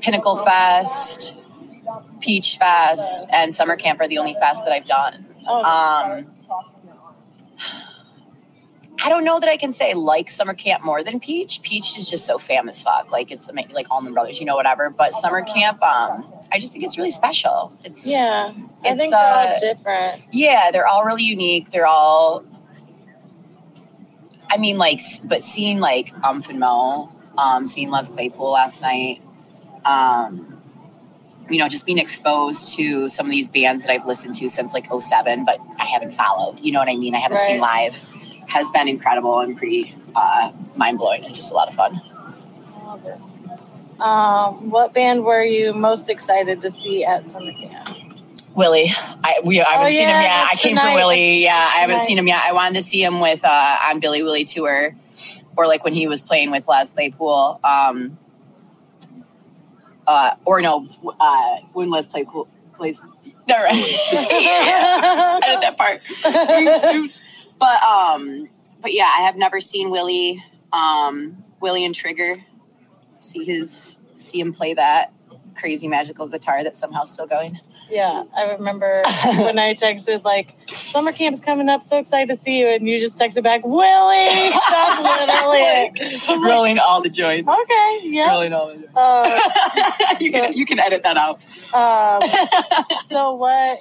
[0.00, 1.36] Pinnacle Fest,
[2.20, 5.24] Peach Fest, and Summer Camp are the only fests that I've done.
[5.46, 6.26] Um,
[9.04, 11.62] I don't know that I can say like Summer Camp more than Peach.
[11.62, 14.90] Peach is just so famous fuck, like it's like Allman Brothers, you know, whatever.
[14.90, 17.72] But Summer Camp, um, I just think it's really special.
[17.84, 18.52] It's Yeah,
[18.84, 20.22] I It's, think they're all uh, different.
[20.32, 21.70] yeah, they're all really unique.
[21.70, 22.44] They're all,
[24.50, 29.22] I mean, like, but seeing like Umph and Mo, um, seeing Les Claypool last night,
[29.88, 30.60] um,
[31.50, 34.74] you know, just being exposed to some of these bands that I've listened to since
[34.74, 36.58] like 07, but I haven't followed.
[36.60, 37.14] You know what I mean?
[37.14, 37.96] I haven't seen live.
[38.48, 42.00] Has been incredible and pretty uh, mind blowing and just a lot of fun.
[44.00, 47.88] Um, what band were you most excited to see at summer camp?
[48.54, 48.88] Willie,
[49.24, 50.48] I we I haven't Oh, seen him yet.
[50.50, 50.90] I came tonight.
[50.90, 51.42] for Willie.
[51.44, 52.04] Yeah, I haven't Tonight.
[52.06, 52.42] seen him yet.
[52.46, 54.94] I wanted to see him with uh, on Billy Willie tour,
[55.56, 57.60] or like when he was playing with Les Claypool.
[57.64, 58.18] Um,
[60.08, 60.88] uh, or no,
[61.20, 63.00] uh, when Les Claypool plays.
[63.46, 63.86] Never mind.
[64.12, 66.00] yeah, edit that part.
[66.26, 67.22] Oops, oops.
[67.58, 68.48] But um,
[68.80, 70.42] but yeah, I have never seen Willie.
[70.72, 72.36] Um, Willie and Trigger.
[73.20, 75.12] See his see him play that
[75.54, 77.58] crazy magical guitar that's somehow still going.
[77.90, 79.02] Yeah, I remember
[79.38, 83.00] when I texted like summer camp's coming up, so excited to see you, and you
[83.00, 84.50] just texted back, Willie.
[84.50, 86.28] That's literally it.
[86.28, 87.48] Like, Rolling all the joints.
[87.48, 88.30] Okay, yeah.
[88.30, 88.92] Rolling all the joints.
[88.94, 91.42] Uh, you can you can edit that out.
[91.74, 92.20] um,
[93.04, 93.78] so what?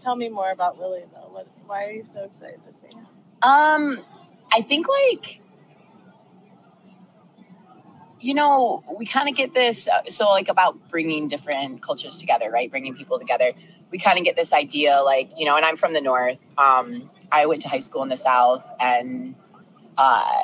[0.00, 1.28] Tell me more about Willie though.
[1.32, 1.46] What?
[1.66, 3.06] Why are you so excited to see him?
[3.42, 3.98] Um,
[4.52, 5.40] I think like
[8.20, 12.50] you know we kind of get this uh, so like about bringing different cultures together
[12.50, 12.70] right?
[12.70, 13.52] Bringing people together.
[13.90, 16.40] We kind of get this idea like you know and i'm from the north.
[16.58, 19.34] Um i went to high school in the south and
[19.96, 20.42] uh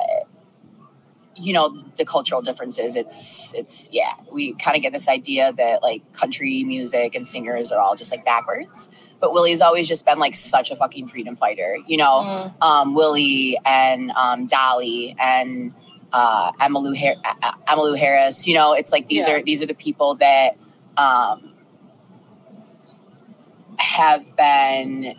[1.37, 5.83] you know the cultural differences it's it's yeah we kind of get this idea that
[5.83, 8.89] like country music and singers are all just like backwards.
[9.19, 12.53] But willie's always just been like such a fucking freedom fighter you know?
[12.61, 15.73] Um willie and um dolly and
[16.13, 19.35] uh uh, harris you know it's like these Yeah.
[19.35, 20.51] are these are the people that
[20.97, 21.51] um
[23.77, 25.15] have been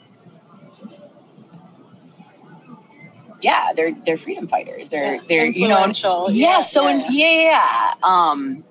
[3.43, 4.89] yeah they're they're freedom fighters.
[4.89, 8.65] They're Yeah, they're you know yeah, Yeah, so yeah, yeah yeah um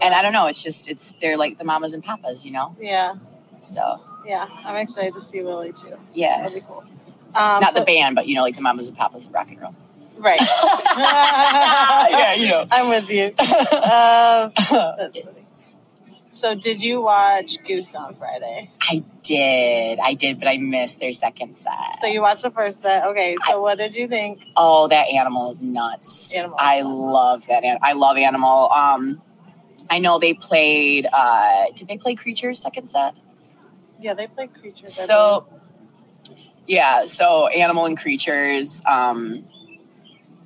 [0.00, 2.74] and i don't know it's just it's they're like the mamas and papas you know?
[2.80, 3.14] Yeah,
[3.60, 4.00] so.
[4.26, 4.46] Yeah.
[4.64, 5.96] I'm excited to see Willie too.
[6.12, 6.38] yeah.
[6.42, 6.84] That'd be cool.
[7.34, 9.48] Um, not so- the band but you know like the mamas and papas of rock
[9.50, 9.74] and roll
[10.20, 10.40] Right.
[10.96, 13.26] yeah you know I'm with you.
[13.28, 15.46] Um, that's funny.
[16.32, 18.70] So, did you watch Goose on Friday?
[18.90, 22.80] i did i did but i missed their second set So you watched the first
[22.82, 23.04] set.
[23.06, 23.36] Okay.
[23.46, 24.40] So, what did you think?
[24.56, 29.20] oh that animal is nuts Animal i love that i love animal um
[29.90, 33.14] i know they played uh did they play creatures second set
[34.00, 34.92] Yeah, they played creatures.
[34.92, 35.46] So
[36.66, 39.44] yeah so animal and creatures um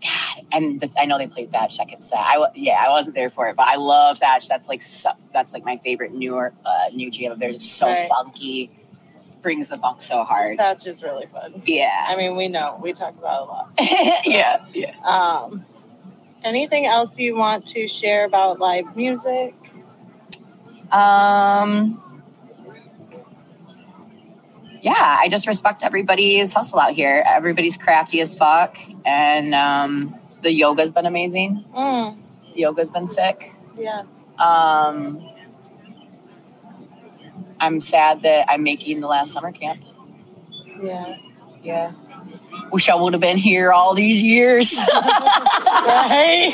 [0.05, 3.31] God, and the, i know they played thatch second set i yeah i wasn't there
[3.31, 6.87] for it but i love thatch that's like so, that's like my favorite newer uh
[6.93, 8.09] new jam of theirs it's so Right.
[8.09, 8.71] funky
[9.43, 11.63] brings the funk so hard That's just really fun.
[11.67, 14.21] yeah I mean, we know we talk about it a lot.
[14.27, 15.65] yeah yeah Um,
[16.45, 19.55] anything else you want to share about live music?
[20.93, 22.03] Um,
[24.85, 27.23] yeah, I just respect everybody's hustle out here.
[27.27, 28.77] Everybody's crafty as fuck,
[29.07, 31.65] and um, the yoga's been amazing.
[31.75, 32.17] Mm,
[32.55, 33.51] The yoga's been sick.
[33.79, 34.03] yeah.
[34.39, 35.27] Um,
[37.61, 39.83] I'm sad that I'm making the last summer camp.
[40.83, 41.17] Yeah.
[41.63, 41.93] Yeah.
[42.73, 44.77] Wish I would have been here all these years.
[45.87, 46.53] right?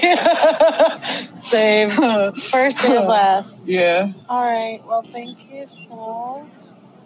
[1.35, 1.91] Same.
[1.91, 3.66] First and last.
[3.78, 4.12] yeah.
[4.28, 4.81] All right.
[4.87, 6.47] Well, thank you so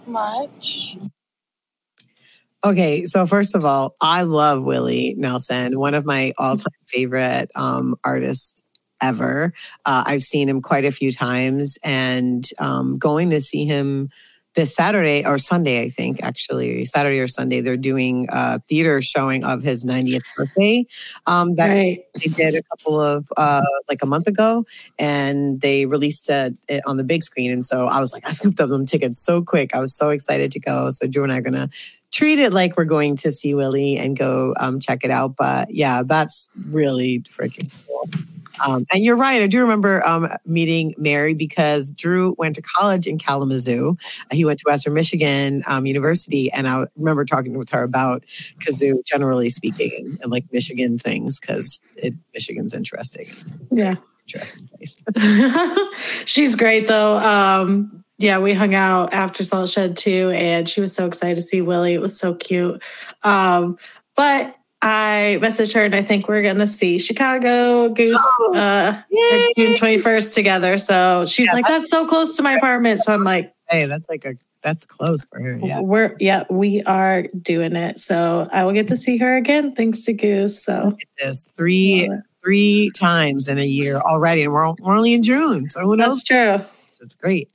[0.06, 0.98] much.
[2.64, 7.94] Okay, so first of all, I love Willie Nelson, one of my all-time favorite um,
[8.04, 8.62] artists
[9.02, 9.52] ever.
[9.84, 14.08] Uh, I've seen him quite a few times, and um, going to see him
[14.54, 19.42] this Saturday or Sunday, I think actually Saturday or Sunday, they're doing a theater showing
[19.44, 20.86] of his 90th birthday.
[21.26, 21.98] Um, that Right.
[22.14, 24.64] they did a couple of uh, like a month ago,
[24.98, 26.54] and they released it,
[26.86, 27.50] on the big screen.
[27.52, 29.74] And so I was like, I scooped up them tickets so quick.
[29.74, 30.88] I was so excited to go.
[30.90, 31.68] So Drew and I are gonna
[32.14, 35.34] treat it like we're going to see Willie and go um, check it out.
[35.36, 38.08] But yeah, that's really freaking cool.
[38.64, 39.42] Um, and you're right.
[39.42, 43.96] I do remember um, meeting Mary because Drew went to college in Kalamazoo.
[44.30, 48.22] He went to Western Michigan um, University, and I remember talking with her about
[48.60, 51.80] kazoo, generally speaking, and, and like Michigan things because
[52.32, 53.26] Michigan's interesting,
[53.72, 53.96] Yeah.
[54.28, 55.02] interesting place.
[56.24, 57.16] She's great though.
[58.18, 61.62] Yeah, we hung out after Salt Shed too, and she was so excited to see
[61.62, 61.94] Willie.
[61.94, 62.80] It was so cute.
[63.24, 63.76] Um,
[64.14, 68.22] but I messaged her, and I think we're gonna see Chicago Goose
[68.54, 69.00] uh,
[69.56, 70.78] June twenty first together.
[70.78, 74.24] So she's like, "That's so close to my apartment." So I'm like, "Hey, that's like
[74.24, 77.98] a that's close for her." Yeah, we're yeah, we are doing it.
[77.98, 80.62] So I will get to see her again thanks to Goose.
[80.62, 82.08] So this three
[82.44, 85.68] three times in a year already, and we're, we're only in June.
[85.70, 86.22] So who knows?
[86.22, 86.66] That's true.
[87.00, 87.50] It's great.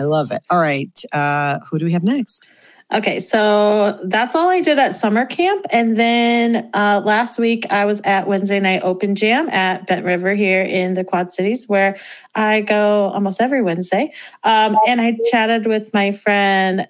[0.00, 0.42] I love it.
[0.48, 2.46] All right, uh, who do we have next?
[2.92, 5.66] Okay, so that's all I did at summer camp.
[5.70, 10.34] And then uh, last week, I was at Wednesday Night Open Jam at Bent River
[10.34, 11.98] here in the Quad Cities, where
[12.34, 14.12] I go almost every Wednesday.
[14.42, 16.88] Um, and I chatted with my friend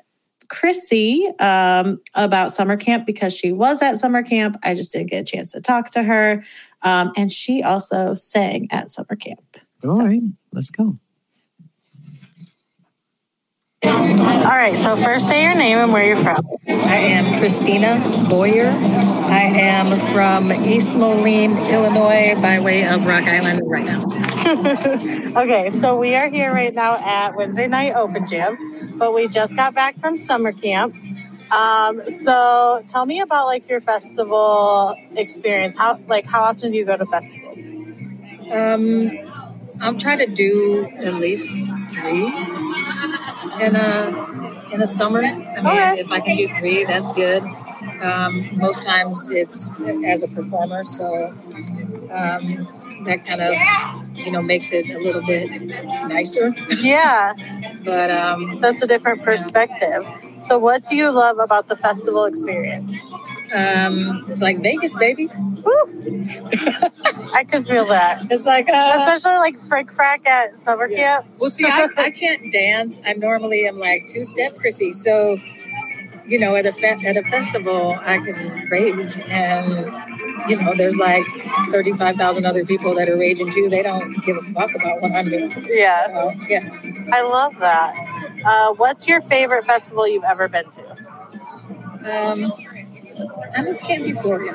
[0.48, 4.56] Chrissy um, about summer camp because she was at summer camp.
[4.62, 6.44] I just didn't get a chance to talk to her.
[6.82, 9.58] Um, and she also sang at summer camp.
[9.84, 10.98] All right, let's go.
[13.82, 14.78] All right.
[14.78, 16.46] So first, say your name and where you're from.
[16.68, 18.68] I am Christina Boyer.
[18.68, 24.04] I am from East Moline, Illinois, by way of Rock Island right now.
[25.40, 29.56] okay, so we are here right now at Wednesday Night Open Jam, but we just
[29.56, 30.94] got back from summer camp.
[31.52, 35.76] Um, so tell me about like your festival experience.
[35.76, 37.72] How like how often do you go to festivals?
[38.50, 39.10] Um,
[39.80, 41.56] I'm trying to do at least
[41.92, 42.30] three
[43.60, 45.22] in a in a summer.
[45.22, 45.30] I
[45.60, 45.98] mean, Okay.
[46.00, 47.42] if I can do three, that's good.
[48.02, 51.28] Um, most times it's as a performer, so
[52.10, 52.68] um,
[53.04, 53.54] that kind of
[54.16, 55.50] you know makes it a little bit
[56.08, 56.54] nicer.
[56.80, 57.32] Yeah,
[57.84, 60.06] but um, that's a different perspective.
[60.40, 62.96] So what do you love about the festival experience?
[63.52, 65.28] Um, it's like Vegas, baby.
[67.32, 68.26] I could feel that.
[68.30, 71.26] It's like uh, especially like frick frack at summer camp.
[71.38, 73.00] Well, see, I, I can't dance.
[73.04, 74.92] I normally am like two step Chrissy.
[74.92, 75.36] So,
[76.26, 79.92] you know, at a fe- at a festival, I can rage, and
[80.48, 81.24] you know, there's like
[81.70, 83.68] thirty five thousand other people that are raging too.
[83.68, 85.52] They don't give a fuck about what I'm doing.
[85.68, 86.06] Yeah.
[86.06, 86.68] So, yeah.
[87.12, 87.94] I love that.
[88.44, 90.96] Uh, what's your favorite festival you've ever been to?
[92.04, 92.52] Um,
[93.56, 94.52] I miss Camp Euphoria.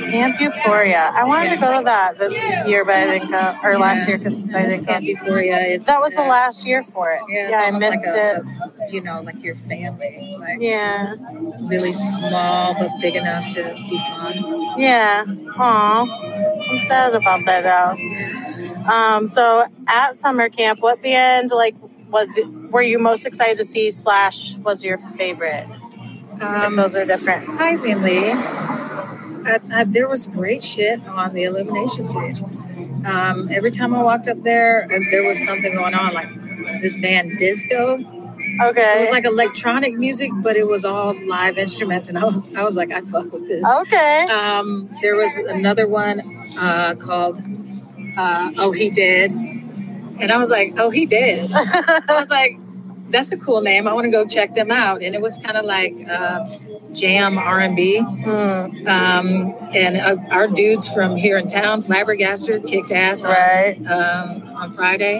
[0.00, 1.10] Camp Euphoria.
[1.14, 2.34] I wanted to go to that this
[2.66, 4.92] year, but I didn't go, or last year because I didn't go.
[4.92, 5.58] Camp Euphoria.
[5.60, 7.20] It's, That was the uh, last year for it.
[7.28, 8.14] Yeah, Yeah, I missed like it.
[8.14, 10.36] a, a, you know, like your family.
[10.38, 11.14] Like Yeah.
[11.62, 14.74] really small but big enough to be fun.
[14.78, 15.24] Yeah.
[15.58, 16.70] Aw.
[16.70, 18.92] I'm sad about that though.
[18.92, 21.74] Um, so at summer camp, what band like
[22.10, 25.66] was it, were you most excited to see slash was your favorite?
[26.40, 27.46] If those are different.
[27.46, 32.42] Surprisingly, I, I, there was great shit on the illumination stage.
[33.04, 36.28] Um, every time I walked up there, uh, there was something going on, like
[36.82, 37.94] this band Disco.
[38.60, 38.94] Okay.
[38.96, 42.62] It was like electronic music, but it was all live instruments, and I was I
[42.64, 43.64] was like, I fuck with this.
[43.66, 44.26] Okay.
[44.30, 46.20] Um, there was another one
[46.58, 47.40] uh, called
[48.16, 51.50] uh, Oh He Dead, and I was like, Oh He Dead.
[51.54, 52.58] I was like,
[53.10, 53.88] That's a cool name.
[53.88, 55.02] I want to go check them out.
[55.02, 56.58] And it was kind of like uh,
[56.92, 57.98] jam R and B.
[57.98, 63.76] Um, and uh, our dudes from here in town, Flabbergaster, kicked ass on, Right.
[63.86, 65.18] um, on Friday.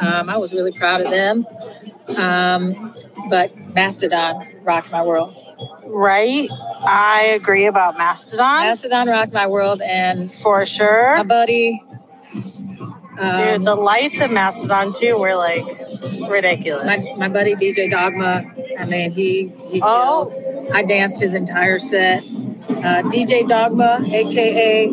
[0.00, 1.46] Um, I was really proud of them.
[2.16, 2.94] Um,
[3.28, 5.34] but Mastodon rocked my world.
[5.84, 6.48] Right?
[6.80, 8.62] I agree about Mastodon.
[8.64, 11.82] Mastodon rocked my world, and for sure, my buddy.
[12.32, 15.64] Dude, the lights in Mastodon too were like
[16.28, 16.84] ridiculous.
[17.12, 18.44] My, my buddy DJ Dogma,
[18.78, 20.26] I mean, he he Oh.
[20.32, 20.72] killed.
[20.72, 22.22] I danced his entire set.
[22.68, 24.88] Uh, DJ Dogma, aka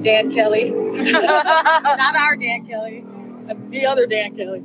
[0.00, 0.70] Dan Kelly,
[1.12, 3.04] not our Dan Kelly,
[3.48, 4.62] uh, the other Dan Kelly.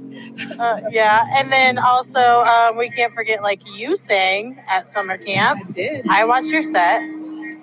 [0.60, 5.62] Uh, yeah, and then also um, we can't forget like you sang at summer camp.
[5.68, 6.08] I did.
[6.08, 7.02] I watched your set.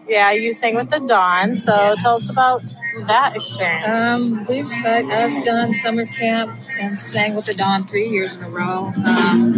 [0.09, 1.57] Yeah, you sang with the Dawn.
[1.59, 2.63] So tell us about
[3.07, 4.01] that experience.
[4.01, 6.51] Um, we've uh, I've done summer camp
[6.81, 8.93] and sang with the Dawn three years in a row.
[9.05, 9.55] Um,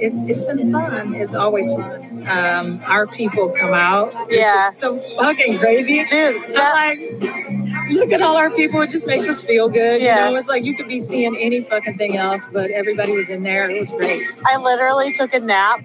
[0.00, 1.14] it's it's been fun.
[1.14, 2.26] It's always fun.
[2.26, 4.12] Um, our people come out.
[4.28, 4.52] It's Yeah.
[4.68, 6.42] just so fucking crazy, dude.
[6.56, 8.80] I'm like, look at all our people.
[8.80, 10.00] It just makes us feel good.
[10.02, 10.24] Yeah.
[10.26, 13.30] You know, it's like you could be seeing any fucking thing else, but everybody was
[13.30, 13.70] in there.
[13.70, 14.22] It was great.
[14.46, 15.84] I literally took a nap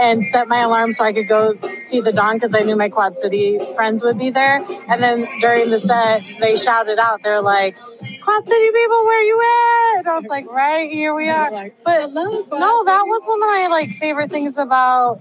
[0.00, 1.54] and set my alarm so I could go
[1.90, 4.64] see the dawn because I knew my Quad City friends would be there.
[4.88, 7.76] And then during the set, they shouted out, they're like,
[8.22, 9.98] Quad City people, where you at?
[10.00, 11.50] And I was like, right here we are.
[11.84, 12.44] But no,
[12.84, 15.20] that was one of my like favorite things about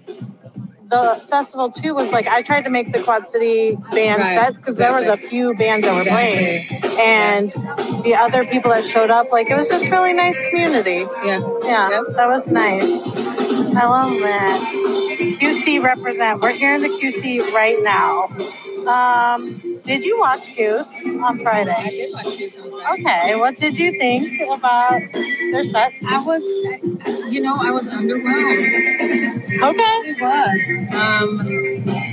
[0.89, 4.57] the festival too was like I tried to make the Quad City band Right, sets
[4.57, 6.65] because there was a few bands that were playing,
[6.99, 7.51] and
[8.03, 11.05] the other people that showed up, like it was just really nice community.
[11.23, 13.05] Yeah, yeah, that was nice.
[13.59, 14.67] I love that.
[15.39, 16.41] QC represent.
[16.41, 18.29] We're here in the QC right now.
[18.87, 21.71] Um, did you watch Goose on Friday?
[21.75, 23.01] I did watch Goose on Friday.
[23.01, 25.01] Okay, what did you think about
[25.51, 25.95] their sets?
[26.05, 26.43] I was,
[27.31, 29.43] you know, I was underwhelmed.
[29.61, 29.95] Okay.
[30.09, 30.61] It was.
[30.93, 31.39] Um,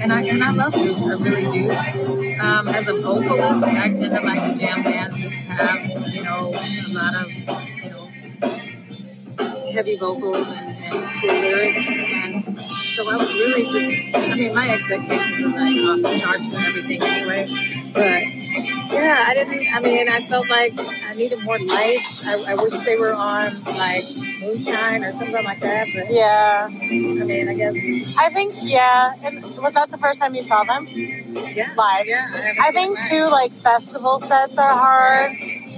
[0.02, 1.70] and I and I love Goose, I really do.
[2.40, 6.52] Um, as a vocalist, I tend to like the jam bands that have, you know,
[6.54, 7.30] a lot of,
[7.82, 8.10] you know,
[9.72, 11.88] heavy vocals and, and cool lyrics.
[11.88, 16.46] And so I was really just, I mean, my expectations were like off the charts
[16.46, 17.46] for everything anyway.
[17.96, 22.22] But yeah, I didn't, I mean, I felt like I needed more lights.
[22.26, 24.04] I, I wish they were on like
[24.40, 25.88] moonshine or something like that.
[25.94, 26.68] But Yeah.
[26.70, 27.74] I mean, I guess.
[28.18, 29.12] I think yeah.
[29.22, 30.86] And was that the first time you saw them?
[30.88, 31.72] Yeah.
[31.76, 32.06] Live.
[32.06, 32.54] Yeah.
[32.60, 35.32] I think too like festival sets are hard.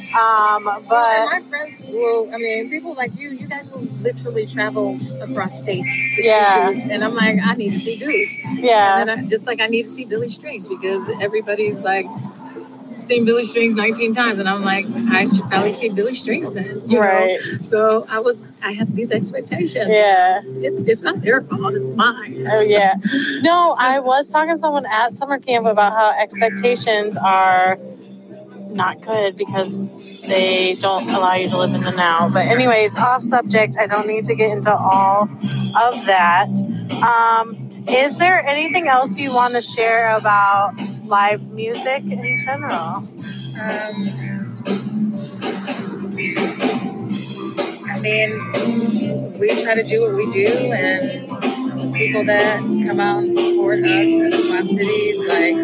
[0.09, 4.97] Um, but my friends will, I mean, people like you, you guys will literally travel
[5.21, 6.73] across states to Yeah.
[6.73, 6.91] see Goose.
[6.91, 8.37] And I'm like, I need to see Goose.
[8.59, 9.03] Yeah.
[9.03, 12.07] And I, just like I need to see Billy Strings because everybody's like,
[12.99, 16.83] seen Billy Strings 19 times, and I'm like, I should probably see Billy Strings then.
[16.87, 17.39] You Right.
[17.53, 17.59] Know?
[17.61, 19.89] So I was, I had these expectations.
[19.89, 20.43] Yeah.
[20.45, 22.47] It, it's not their fault, it's mine.
[22.51, 22.95] Oh yeah.
[23.41, 27.79] No, I was talking to someone at summer camp about how expectations are
[28.69, 29.89] not good because
[30.23, 32.29] they don't allow you to live in the now.
[32.29, 33.77] But anyways, off subject.
[33.79, 36.49] I don't need to get into all of that.
[37.03, 40.75] Um, is there anything else you want to share about
[41.09, 43.09] live music in general?
[47.91, 51.27] I mean, we try to do what we do, and
[51.95, 55.55] people that come out and support us in the Cities, like,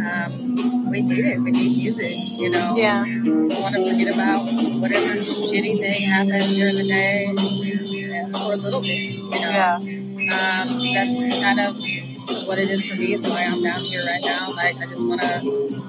[0.00, 1.38] um, we need it.
[1.40, 2.74] We need music, you know?
[2.76, 3.04] Yeah.
[3.04, 4.44] We want to forget about
[4.80, 7.26] whatever shitty thing happened during the day
[8.32, 9.38] for a little bit, you know?
[9.38, 9.76] Yeah.
[9.76, 11.76] Um, that's kind of
[12.50, 13.14] what it is for me.
[13.14, 14.52] It's why I'm down here right now.
[14.52, 15.28] Like, I just want to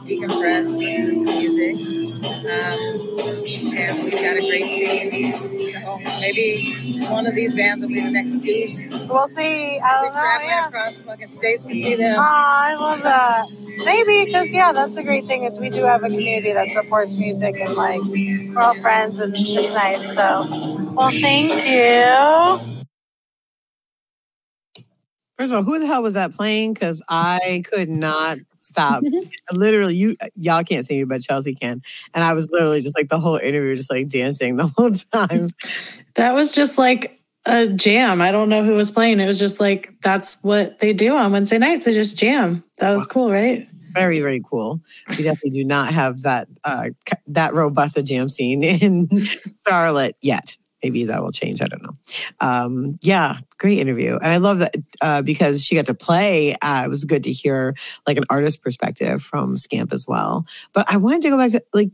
[0.06, 1.76] decompress, listen to some music.
[2.22, 5.60] Um, and we've got a great scene.
[5.60, 8.84] So maybe one of these bands will be the next Goose.
[9.10, 9.80] We'll see.
[9.80, 10.14] I don't We're know.
[10.22, 10.68] traveling Yeah.
[10.68, 12.18] across fucking states to see them.
[12.20, 13.46] Oh, I love that.
[13.84, 17.18] Maybe because yeah, that's a great thing is we do have a community that supports
[17.18, 20.14] music and like we're all friends and it's nice.
[20.14, 20.46] So,
[20.94, 22.71] well, thank you.
[25.42, 26.76] First of all, who the hell was that playing?
[26.76, 29.02] Because I could not stop.
[29.52, 31.82] literally, you y'all can't see me, but Chelsea can.
[32.14, 35.48] And I was literally just like the whole interview, just like dancing the whole time.
[36.14, 38.22] That was just like a jam.
[38.22, 39.20] I don't know who was playing.
[39.20, 41.86] It was just like that's what they do on Wednesday nights.
[41.86, 42.64] They just jam.
[42.78, 43.68] That was cool, right?
[43.94, 44.80] Very, very cool.
[45.10, 46.92] We definitely do not have that uh,
[47.30, 49.10] that robust a jam scene in
[49.68, 50.56] Charlotte yet.
[50.84, 51.62] Maybe that will change.
[51.62, 51.94] I don't know.
[52.40, 56.56] Um, yeah, great interview, and I love that uh, because she got to play.
[56.62, 57.76] Uh, it was good to hear
[58.08, 60.46] like an artist perspective from Scamp as well.
[60.74, 61.90] But I wanted to go back to like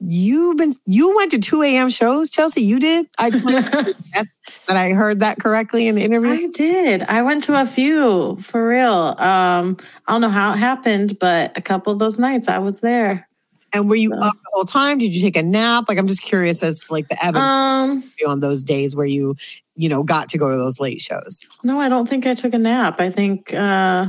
[0.00, 1.88] you've been you went to two a.m.
[1.88, 2.62] shows, Chelsea.
[2.62, 3.06] You did.
[3.18, 3.94] I just to
[4.66, 6.30] that I heard that correctly in the interview.
[6.30, 7.02] I did.
[7.04, 9.14] I went to a few for real.
[9.18, 9.76] Um,
[10.06, 13.25] I don't know how it happened, but a couple of those nights I was there.
[13.72, 14.98] And were you up the whole time?
[14.98, 15.84] Did you take a nap?
[15.88, 19.34] Like, I'm just curious as to, like the evidence Um, on those days where you,
[19.74, 21.42] you know, got to go to those late shows.
[21.62, 23.00] no, I don't think I took a nap.
[23.00, 24.06] I think uh,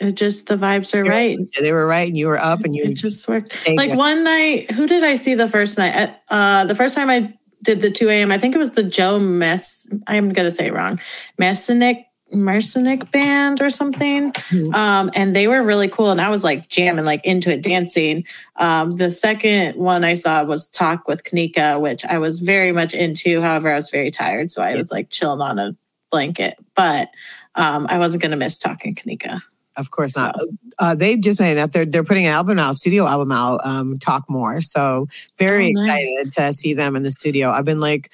[0.00, 1.34] it just the vibes are right.
[1.60, 3.66] They were right, and you were up, and you It just worked.
[3.76, 6.14] Like one night, who did I see the first night?
[6.30, 9.18] Uh, the first time I did the 2 a.m., I think it was the Joe
[9.18, 9.86] Mess.
[10.06, 11.00] I'm going to say it wrong.
[11.40, 14.32] Messinic, Mercenic band or something.
[14.74, 16.10] Um, and they were really cool.
[16.10, 18.24] And I was like jamming, like into it, dancing.
[18.56, 22.92] Um, the second one I saw was Talk with Kanika, which I was very much
[22.94, 23.40] into.
[23.40, 24.50] However, I was very tired.
[24.50, 25.74] So I was like chilling on a
[26.10, 26.54] blanket.
[26.74, 27.08] But
[27.54, 29.40] um, I wasn't going to miss Talking Kanika.
[29.76, 30.34] Of course not.
[30.80, 31.72] Uh, they've just made it out.
[31.72, 33.60] They're they're putting an album out, studio album out.
[33.64, 34.60] Um, Talk more.
[34.60, 35.06] So
[35.36, 36.08] very Oh, nice.
[36.26, 37.50] excited to see them in the studio.
[37.50, 38.10] I've been like,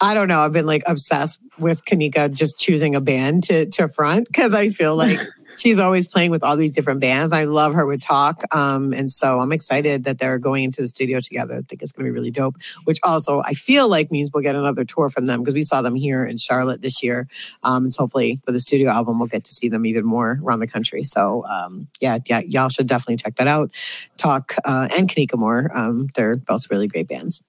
[0.00, 0.40] I don't know.
[0.40, 4.70] I've been like obsessed with Kanika just choosing a band to to front because I
[4.70, 5.18] feel like
[5.60, 7.32] she's always playing with all these different bands.
[7.32, 10.88] I love her with Talk, um, and so I'm excited that they're going into the
[10.88, 11.56] studio together.
[11.56, 12.56] I think it's going to be really dope.
[12.84, 15.82] Which also I feel like means we'll get another tour from them because we saw
[15.82, 17.28] them here in Charlotte this year.
[17.62, 20.40] Um, and so hopefully for the studio album, we'll get to see them even more
[20.42, 21.02] around the country.
[21.02, 23.70] So um, yeah, yeah, y'all should definitely check that out.
[24.16, 27.42] Talk uh, and Kanika Moore, um, they're both really great bands.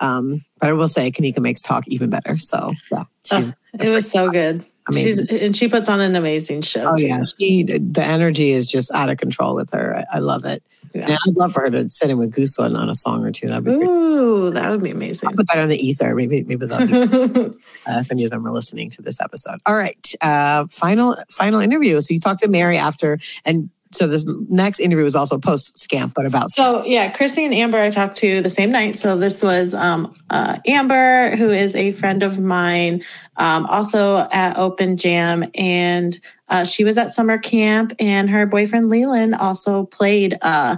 [0.00, 2.38] Um, but I will say Kanika makes Talk even better.
[2.38, 3.04] So yeah,
[3.74, 4.64] it was so good.
[4.88, 5.26] Amazing.
[5.26, 6.92] She's, and she puts on an amazing show.
[6.92, 9.96] Oh yeah, she the energy is just out of control with her.
[9.96, 10.62] I, I love it.
[10.94, 13.30] And I'd love for her to sit in with Goose on, on a song or
[13.30, 13.48] two.
[13.48, 13.86] That'd be great.
[13.86, 15.28] Ooh, that would be amazing.
[15.28, 16.14] I'll put that on the ether.
[16.14, 16.94] Maybe maybe that'll
[17.46, 17.50] uh,
[17.86, 19.58] if any of them are listening to this episode.
[19.66, 22.00] All right, uh, final final interview.
[22.00, 26.14] So you talked to Mary after, and so this next interview was also post scamp,
[26.14, 28.96] but about So yeah, Chrissy and Amber I talked to the same night.
[28.96, 33.02] So this was um, uh, Amber, who is a friend of mine,
[33.36, 36.18] um, also at Open Jam, and
[36.48, 40.76] uh, she was at summer camp, and her boyfriend Leland also played uh,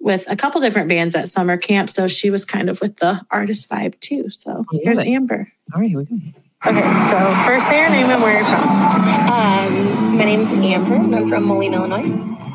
[0.00, 1.90] with a couple different bands at summer camp.
[1.90, 4.30] So she was kind of with the artist vibe too.
[4.30, 5.08] So here's it.
[5.08, 5.50] Amber.
[5.74, 6.16] All right, here we go.
[6.66, 8.68] Okay, so first say your name and where you're from.
[9.30, 10.96] Um, my name's Amber.
[10.96, 12.10] and I'm from Moline, Illinois.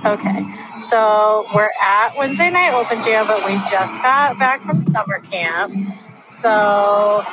[0.06, 0.44] Okay,
[0.78, 5.74] so we're at Wednesday Night Open Jam, but we just got back from summer camp.
[6.22, 7.24] So,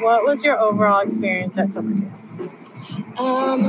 [0.00, 3.20] what was your overall experience at summer camp?
[3.20, 3.64] Um,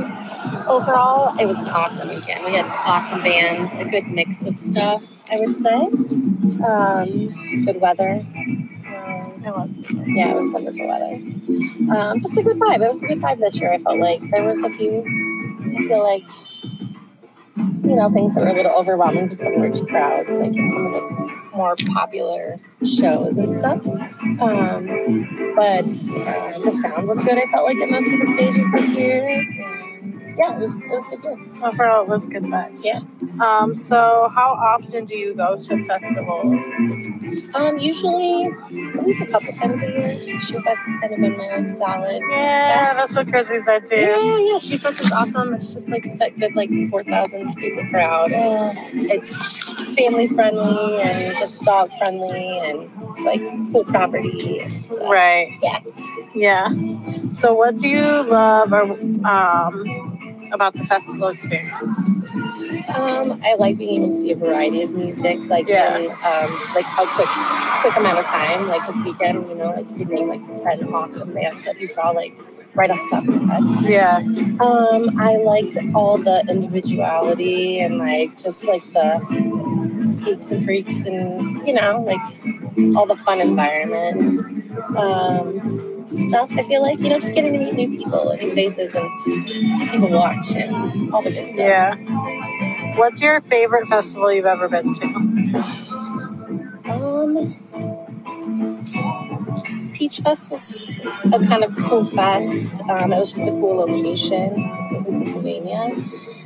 [0.66, 2.44] overall, it was an awesome weekend.
[2.44, 5.74] We had awesome bands, a good mix of stuff, I would say.
[6.66, 8.26] Um, good weather.
[9.46, 9.72] Um,
[10.06, 11.14] yeah, it was wonderful weather.
[11.96, 12.84] Um, just a good vibe.
[12.84, 13.72] It was a good vibe this year.
[13.72, 15.02] I felt like there was a few.
[15.76, 16.24] I feel like
[17.86, 20.86] you know, things that were a little overwhelming just the large crowds, like in some
[20.86, 23.86] of the more popular shows and stuff.
[24.40, 27.38] Um, but uh, the sound was good.
[27.38, 29.46] I felt like at most of the stages this year.
[30.38, 31.38] Yeah, it was it was good year.
[31.62, 32.82] Overall, it was good vibes.
[32.84, 33.00] Yeah.
[33.44, 36.60] Um, so how often do you go to festivals?
[37.54, 40.40] Um, usually at least a couple times a year.
[40.40, 42.20] Shoe Fest has kind of been my like solid.
[42.30, 42.96] Yeah, fest.
[42.98, 43.96] that's what Chrissy said too.
[43.96, 45.54] Yeah, yeah, Shoe Fest is awesome.
[45.54, 48.30] It's just like that good like four thousand people crowd.
[48.32, 49.36] It's
[49.94, 53.40] family friendly and just dog friendly and it's like
[53.72, 54.66] cool property.
[54.86, 55.58] So, Right.
[55.62, 55.80] Yeah.
[56.34, 56.68] Yeah.
[57.32, 58.92] So what do you love or
[59.26, 60.15] um
[60.52, 61.98] about the festival experience?
[62.94, 65.96] Um, I like being able to see a variety of music, like Yeah.
[65.98, 67.28] in um, like a quick,
[67.82, 68.68] quick amount of time.
[68.68, 71.86] Like this weekend, you know, like you could name like ten awesome bands that you
[71.86, 72.34] saw like
[72.74, 73.62] right off the top of your head.
[73.90, 74.16] Yeah.
[74.60, 79.20] Um, I liked all the individuality and like just like the
[80.24, 82.20] geeks and freaks and you know like
[82.96, 84.28] all the fun environment
[84.96, 85.75] um,
[86.06, 86.52] stuff.
[86.52, 89.08] I feel like you know just getting to meet new people and new faces and
[89.90, 91.66] people watch and all the good stuff.
[91.66, 92.94] Yeah.
[92.96, 95.06] What's your favorite festival you've ever been to?
[96.88, 97.54] Um,
[99.92, 101.00] Peach Fest was
[101.32, 102.80] a kind of cool fest.
[102.82, 104.52] Um, it was just a cool location.
[104.54, 105.94] It was in Pennsylvania.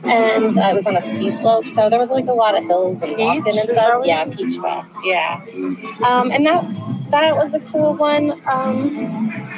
[0.03, 2.65] And uh, it was on a ski slope, so there was like a lot of
[2.65, 3.57] hills and walking Peach?
[3.57, 4.03] and stuff.
[4.07, 4.97] Yeah, Peach Fest.
[5.05, 5.45] Yeah,
[6.03, 6.65] um, and that
[7.11, 8.41] that was a cool one.
[8.47, 9.50] Um,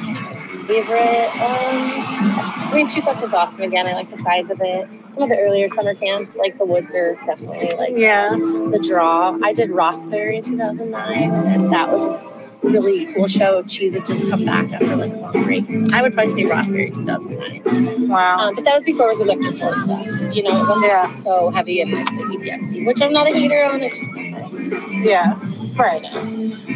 [0.72, 1.28] favorite.
[1.36, 3.62] Um, I mean, Shoe Fest is awesome.
[3.62, 4.88] Again, I like the size of it.
[5.10, 8.30] Some of the earlier summer camps, like the woods, are definitely like Yeah.
[8.30, 9.36] the draw.
[9.42, 12.31] I did Rothbury in 2009, and that was
[12.62, 13.62] really cool show.
[13.64, 15.66] Cheese had just come back after like a long break.
[15.66, 18.08] So I would probably say Rothbury 2009.
[18.08, 18.38] Wow.
[18.48, 20.06] Um, but that was before it was electric floor stuff.
[20.34, 21.06] You know, it wasn't Yeah.
[21.06, 23.82] so heavy in like, the EDM scene, which I'm not a hater on.
[23.82, 25.38] It's just Yeah.
[25.76, 26.04] Right.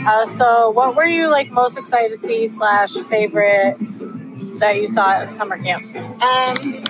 [0.07, 3.77] Uh, so what were you like most excited to see slash favorite
[4.59, 5.85] that you saw at summer camp?
[6.23, 6.83] Um,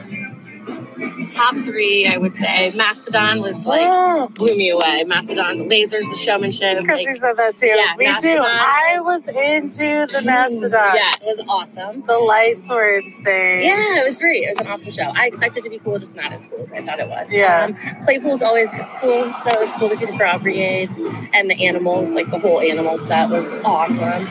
[1.30, 2.72] top three, I would say.
[2.76, 5.04] Mastodon was like blew me away.
[5.04, 6.84] Mastodon, the lasers, the showmanship.
[6.84, 7.66] Chrissy like- said that too.
[7.66, 8.42] Yeah, Me too.
[8.42, 10.94] I was into the Mastodon.
[10.94, 12.02] Yeah, it was awesome.
[12.06, 13.62] The lights were insane.
[13.62, 14.44] Yeah, it was great.
[14.44, 15.12] It was an awesome show.
[15.14, 17.28] I expected to be cool, just not as cool as I thought it was.
[17.32, 17.68] Yeah.
[17.68, 20.90] Um, Claypool's always cool, so it was cool to see the Frog Brigade
[21.32, 22.14] and the animals.
[22.14, 24.26] Like the whole animal set was awesome.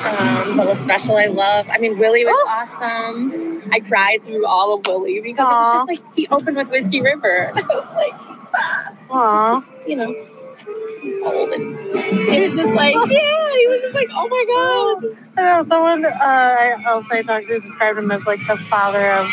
[0.00, 1.16] Um, but was special.
[1.16, 1.66] I love.
[1.70, 3.62] I mean, Willie was awesome.
[3.72, 7.00] I cried through all of Willie because it was just like he opened with Whiskey
[7.00, 7.28] River.
[7.48, 8.14] And I was like,
[9.08, 9.60] Aww.
[9.60, 10.12] just, you know,
[11.02, 11.76] he's old and
[12.30, 15.62] he was just like, yeah, he was just like, oh my god, is I know
[15.62, 19.26] someone uh, else I talked to described him as like the father of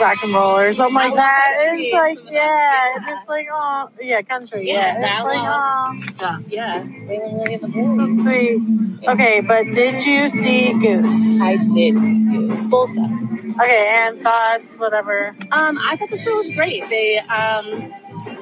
[0.00, 1.52] rock and roll or something like that.
[1.56, 4.66] It's like yeah, and it's like oh yeah, country.
[4.66, 6.42] Yeah, Yeah, it's like oh, stuff.
[6.48, 9.08] Yeah, Waylon Willie and the so sweet.
[9.08, 11.40] Okay, but did you see Goose?
[11.40, 12.60] I did see Goose.
[12.60, 13.60] Sets.
[13.60, 15.36] Okay, and thoughts, whatever.
[15.52, 16.88] Um, I thought the show was great.
[16.88, 17.92] They, um,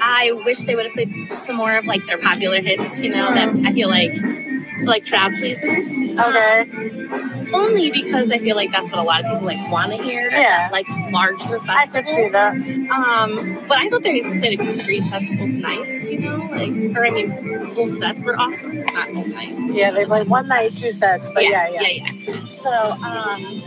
[0.00, 2.98] I wish they would have played some more of like their popular hits.
[3.00, 4.12] You know, that I feel like
[4.82, 5.92] like crowd pleasers.
[6.18, 7.37] Okay.
[7.52, 10.30] Only because I feel like that's what a lot of people like want to hear.
[10.30, 10.68] Yeah.
[10.68, 11.70] that, like larger festival.
[11.70, 12.54] I could see that.
[12.90, 16.08] Um, but I thought they played great sets both nights.
[16.08, 17.30] You know, like or I mean,
[17.74, 18.84] both sets were awesome.
[18.84, 19.60] Not both nights.
[19.72, 21.80] Yeah, they played one night, two sets, but yeah, yeah.
[21.80, 22.46] yeah, yeah.
[22.50, 23.62] So, um,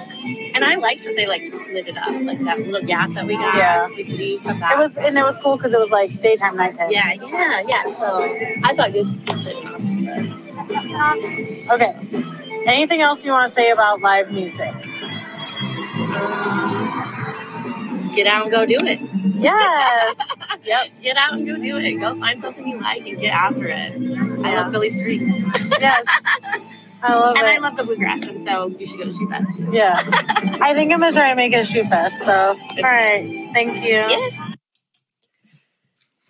[0.54, 3.36] and I liked that they like split it up, like that little gap that we
[3.36, 3.56] got.
[3.56, 3.86] Yeah.
[3.86, 4.46] So we could leave.
[4.46, 6.92] It was and it was cool because it was like daytime, nighttime.
[6.92, 7.88] Yeah, yeah, yeah.
[7.88, 8.22] So
[8.64, 10.42] I thought this was an awesome set.
[11.72, 12.38] Okay.
[12.68, 14.74] Anything else you want to say about live music?
[18.14, 19.02] Get out and go do it.
[19.36, 20.16] Yes.
[20.66, 20.88] yep.
[21.02, 21.94] Get out and go do it.
[21.94, 23.94] Go find something you like and get after it.
[24.46, 25.32] I love Billy Strings.
[25.80, 26.06] yes.
[27.04, 27.50] I love and it.
[27.50, 29.68] I love the bluegrass, and so you should go to Shoe Fest too.
[29.72, 30.04] Yeah.
[30.62, 32.20] I think I'm gonna try and make it a shoe fest.
[32.24, 33.50] So all right.
[33.54, 34.32] Thank you.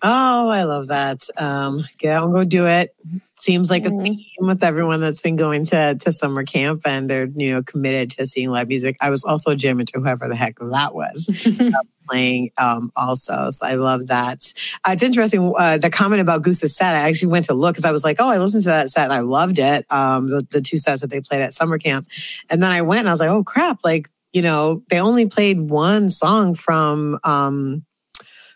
[0.02, 1.18] Oh, I love that.
[1.36, 2.94] Um, get out and go do it.
[3.42, 7.26] Seems like a theme with everyone that's been going to to summer camp and they're
[7.34, 8.96] you know committed to seeing live music.
[9.00, 13.50] I was also jamming to whoever the heck that was that was playing um, also.
[13.50, 14.52] So I love that.
[14.86, 16.94] Uh, it's interesting uh, the comment about Goose's set.
[16.94, 19.04] I actually went to look because I was like, oh, I listened to that set
[19.04, 19.86] and I loved it.
[19.90, 22.06] Um, the, the two sets that they played at summer camp,
[22.48, 25.28] and then I went and I was like, oh crap, like you know they only
[25.28, 27.18] played one song from.
[27.24, 27.84] Um,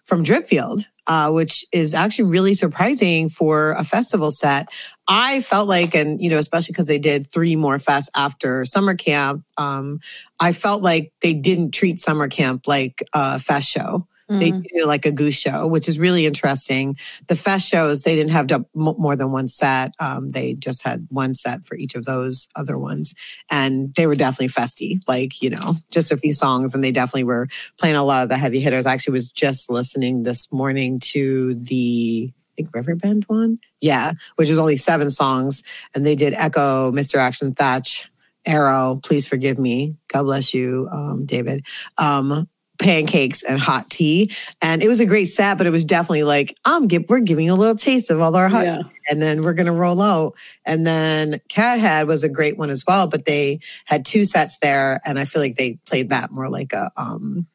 [0.04, 4.68] from Dripfield, uh, which is actually really surprising for a festival set.
[5.08, 8.94] I felt like, and you know, especially because they did three more fests after summer
[8.94, 10.00] camp, um,
[10.40, 14.06] I felt like they didn't treat summer camp like a fest show.
[14.28, 14.64] They Mhm.
[14.74, 16.96] do like a goose show, which is really interesting.
[17.28, 19.92] The fest shows they didn't have more than one set.
[20.00, 23.14] Um, they just had one set for each of those other ones,
[23.50, 24.98] and they were definitely festy.
[25.06, 27.46] Like you know, just a few songs, and they definitely were
[27.78, 28.84] playing a lot of the heavy hitters.
[28.86, 34.48] I actually was just listening this morning to the I think Riverbend one, yeah, which
[34.50, 35.62] is only seven songs,
[35.94, 37.16] and they did Echo, Mr.
[37.16, 38.10] Action Thatch,
[38.46, 41.66] Arrow, Please Forgive Me, God bless you, um, David.
[41.98, 42.48] Um,
[42.78, 44.30] pancakes and hot tea
[44.62, 47.52] and it was a great set but it was definitely like i'm we're giving you
[47.52, 48.82] a little taste of all our hot Yeah.
[49.10, 50.34] and then we're gonna roll out
[50.64, 54.58] and then cat head was a great one as well but they had two sets
[54.58, 57.46] there and i feel like they played that more like a um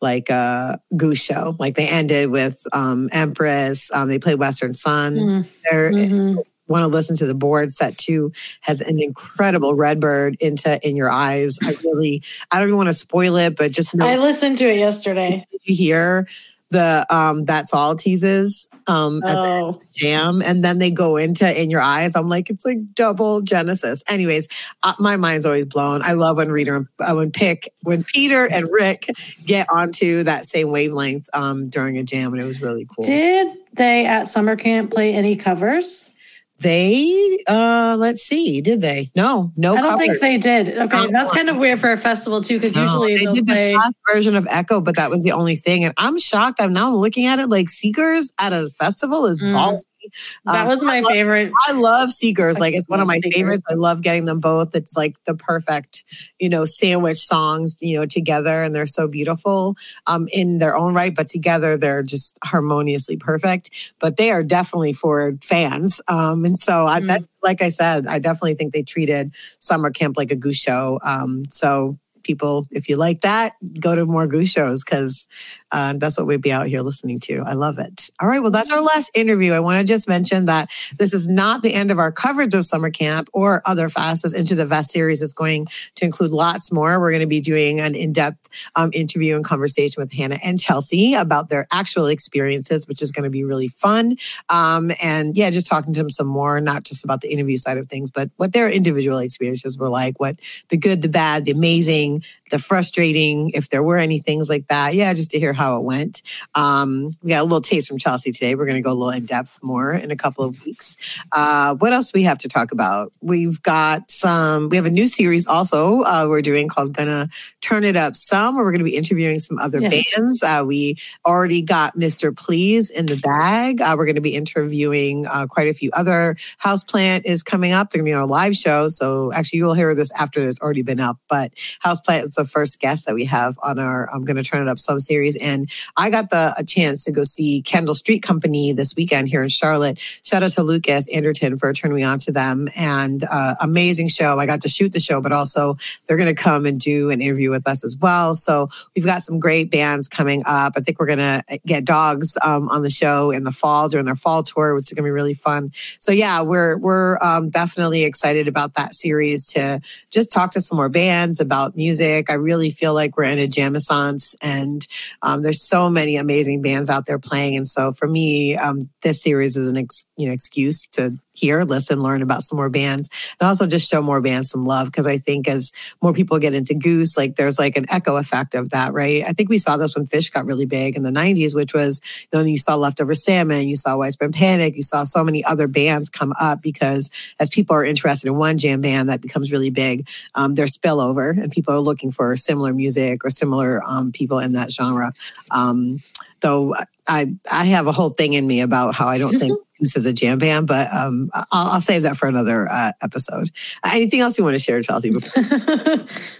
[0.00, 5.14] like a goose show like they ended with um empress um they played western sun
[5.14, 5.46] Mm.
[5.70, 6.36] they're Mhm.
[6.72, 7.70] Want to listen to the board.
[7.70, 8.32] Set two
[8.62, 11.58] has an incredible redbird into in your eyes.
[11.62, 14.78] I really i don't even want to spoil it but just I listened to it
[14.78, 15.46] yesterday.
[15.50, 16.26] did you hear
[16.70, 20.42] the um that's all teases um at the Oh, the jam?
[20.42, 22.16] And then they go into in your eyes.
[22.16, 24.02] I'm like it's like double genesis.
[24.08, 24.48] Anyways
[24.82, 26.00] uh, my mind's always blown.
[26.02, 29.06] I love when reader and uh, when pick when peter and rick
[29.44, 33.04] get onto that same wavelength um during a jam and it was really cool.
[33.04, 36.12] Did they at summer camp play any covers?
[36.60, 40.68] They uh let's see did they no no I don't think they did.
[40.78, 43.72] Okay, that's kind of weird for a festival too, because No, usually they did play.
[43.72, 45.84] the fast version of Echo, but that was the only thing.
[45.84, 46.60] And I'm shocked.
[46.60, 49.54] I'm now looking at it like Seekers at a festival is Mm.
[49.54, 50.01] ballsy.
[50.46, 51.52] That Um, was my I love- favorite.
[51.68, 52.58] I love Seekers.
[52.60, 53.62] Like it's one of my favorites.
[53.70, 54.74] I love getting them both.
[54.74, 56.04] It's like the perfect,
[56.38, 59.76] you know, sandwich songs, you know, together, and they're so beautiful
[60.06, 61.14] um, in their own right.
[61.14, 63.70] But together, they're just harmoniously perfect.
[64.00, 66.00] But they are definitely for fans.
[66.08, 70.16] Um, and so I, that, like I said, I definitely think they treated summer camp
[70.16, 70.98] like a goose show.
[71.04, 75.26] Um, so people, if you like that, go to more goose shows because
[75.72, 77.42] uh, that's what we'd be out here listening to.
[77.46, 78.10] I love it.
[78.20, 78.40] All right.
[78.40, 79.52] Well, that's our last interview.
[79.52, 82.64] I want to just mention that this is not the end of our coverage of
[82.64, 85.22] summer camp or other fastest into the Fest series.
[85.22, 85.66] It's going
[85.96, 87.00] to include lots more.
[87.00, 91.14] We're going to be doing an in-depth um, interview and conversation with Hannah and Chelsea
[91.14, 94.16] about their actual experiences, which is going to be really fun.
[94.50, 97.78] Um, and yeah, just talking to them some more, not just about the interview side
[97.78, 100.36] of things, but what their individual experiences were like, what
[100.68, 104.94] the good, the bad, the amazing, the frustrating, if there were any things like that.
[104.94, 106.22] Yeah, just to hear how it went.
[106.54, 108.54] Um, we got a little taste from Chelsea today.
[108.54, 110.96] We're going to go a little in depth more in a couple of weeks.
[111.32, 113.10] Uh, what else do we have to talk about?
[113.22, 117.28] We've got some, we have a new series also uh, we're doing called Gonna
[117.62, 120.14] Turn It Up Some, where we're going to be interviewing some other Yes.
[120.18, 120.42] bands.
[120.42, 122.36] Uh, we already got Mr.
[122.36, 123.80] Please in the bag.
[123.80, 126.36] Uh, we're going to be interviewing uh, quite a few other.
[126.62, 127.90] Houseplant is coming up.
[127.90, 128.88] They're going to be on a live show.
[128.88, 131.16] So actually, you'll hear this after it's already been up.
[131.28, 131.54] But
[131.84, 134.68] Houseplant is the first guest that we have on our I'm going to turn it
[134.68, 135.36] up some series.
[135.36, 139.42] And I got the a chance to go see Kendall Street Company this weekend here
[139.42, 139.98] in Charlotte.
[139.98, 142.68] Shout out to Lucas Anderton for turning me on to them.
[142.78, 144.38] And uh, amazing show.
[144.38, 147.20] I got to shoot the show, but also they're going to come and do an
[147.20, 148.34] interview with us as well.
[148.34, 150.74] So we've got some great bands coming up.
[150.76, 154.06] I think we're going to get Dogs um, on the show in the fall during
[154.06, 155.70] their fall tour, which is going to be really fun.
[156.00, 160.76] So yeah, we're we're um, definitely excited about that series to just talk to some
[160.76, 162.30] more bands about music.
[162.32, 164.86] I really feel like we're in a jamaissance, and
[165.22, 167.56] um, there's so many amazing bands out there playing.
[167.56, 171.62] And so for me, um, this series is an ex- you know excuse to hear,
[171.64, 173.08] listen, learn about some more bands,
[173.40, 176.54] and also just show more bands some love because I think as more people get
[176.54, 179.22] into Goose, like there's like an echo effect of that, right?
[179.26, 182.00] I think we saw this when Phish got really big in the '90s, which was
[182.32, 185.68] you know you saw Leftover Salmon, you saw Widespread Panic, you saw so many other
[185.68, 187.10] bands come up because
[187.40, 191.30] as people are interested in one jam band that becomes really big, um, there's spillover
[191.30, 195.12] and people are looking for similar music or similar um, people in that genre.
[195.50, 196.02] Um,
[196.42, 196.74] though
[197.08, 200.06] I I have a whole thing in me about how I don't think Goose is
[200.06, 203.50] a jam band, but um, I'll, I'll save that for another uh, episode.
[203.84, 205.12] Anything else you want to share, Chelsea?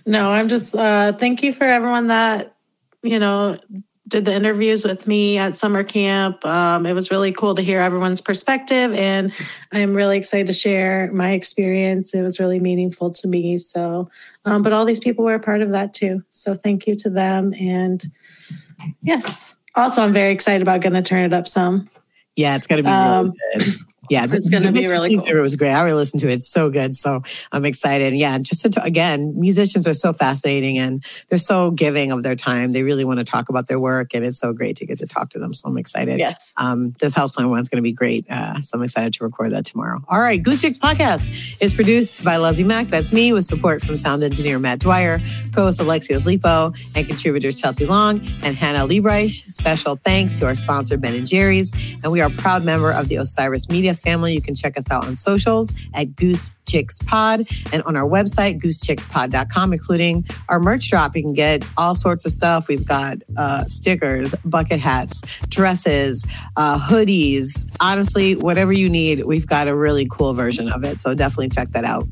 [0.07, 2.57] No, I'm just uh thank you for everyone that,
[3.03, 3.57] you know,
[4.09, 6.45] did the interviews with me at summer camp.
[6.45, 9.33] Um, it was really cool to hear everyone's perspective, and
[9.73, 12.15] I'm really excited to share my experience.
[12.15, 13.59] It was really meaningful to me.
[13.59, 14.11] So,
[14.45, 16.23] um, but all these people were a part of that too.
[16.31, 17.55] So, thank you to them.
[17.59, 18.05] And
[19.03, 21.89] yes, also, I'm very excited about going to turn it up some.
[22.36, 23.74] yeah, it's going to be Um, really good.
[24.11, 25.70] Yeah, It's gonna be Mitchell really Teaser was great.
[25.70, 26.35] I already listened to it.
[26.35, 26.97] It's so good.
[26.97, 27.23] So
[27.53, 28.15] I'm excited.
[28.15, 32.73] Yeah, just to, again, musicians are so fascinating and they're so giving of their time.
[32.73, 35.07] They really want to talk about their work, and it's so great to get to
[35.07, 35.55] talk to them.
[35.55, 36.19] So I'm excited.
[36.19, 36.53] Yes.
[36.57, 38.29] Um, this Houseplant one's going to be great.
[38.29, 40.01] Uh, so I'm excited to record that tomorrow.
[40.09, 42.89] All right, Goose Chicks podcast is produced by Leslie Mac.
[42.89, 45.20] That's me with support from sound engineer Matt Dwyer,
[45.55, 49.51] co-host Alexia Lipo, and contributors Chelsea Long and Hannah Liebreich.
[49.53, 51.73] Special thanks to our sponsor Ben and Jerry's,
[52.03, 54.35] and we are a proud member of the Osiris Media family.
[54.35, 58.60] You can check us out on socials at Goose Chicks Pod and on our website,
[58.60, 61.14] goosechickspod.com, including our merch drop.
[61.16, 62.69] You can get all sorts of stuff.
[62.69, 67.69] We've got uh, stickers, bucket hats, dresses, uh, hoodies.
[67.81, 71.01] Honestly, whatever you need, we've got a really cool version of it.
[71.01, 72.06] So definitely check that out.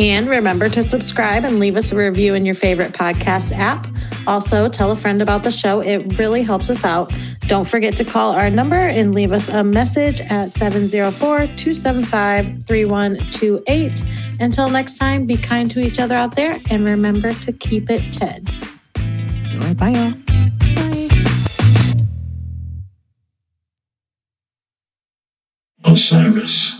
[0.00, 3.86] And remember to subscribe and leave us a review in your favorite podcast app.
[4.26, 5.80] Also, tell a friend about the show.
[5.80, 7.12] It really helps us out.
[7.48, 14.02] Don't forget to call our number and leave us a message at 704 275 3128.
[14.40, 18.10] Until next time, be kind to each other out there and remember to keep it
[18.10, 18.48] Ted.
[19.52, 20.14] All right, bye, y'all.
[25.84, 26.79] Osiris.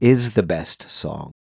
[0.00, 1.32] is the best song.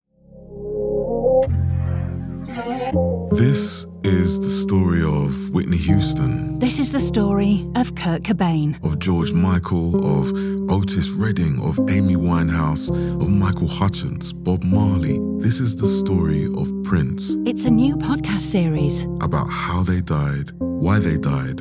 [3.30, 8.82] This is the story of Whitney Houston, This is the story of Kurt Cobain.
[8.82, 10.32] of George Michael, of
[10.70, 15.18] Otis Redding, of Amy Winehouse, of Michael Hutchence, Bob Marley.
[15.38, 19.04] This is the story of Prince, It's a new podcast series.
[19.20, 21.60] about how they died, why they died,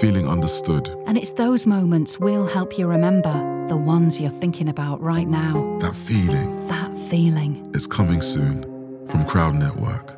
[0.00, 0.88] feeling understood.
[1.06, 3.32] And it's those moments we'll help you remember,
[3.68, 5.78] the ones you're thinking about right now.
[5.80, 7.70] That feeling That feeling.
[7.74, 8.62] is coming soon
[9.08, 10.16] from Crowd Network.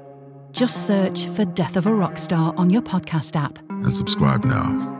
[0.52, 3.58] Just search for Death of a Rock Star on your podcast app.
[3.70, 4.99] And subscribe now.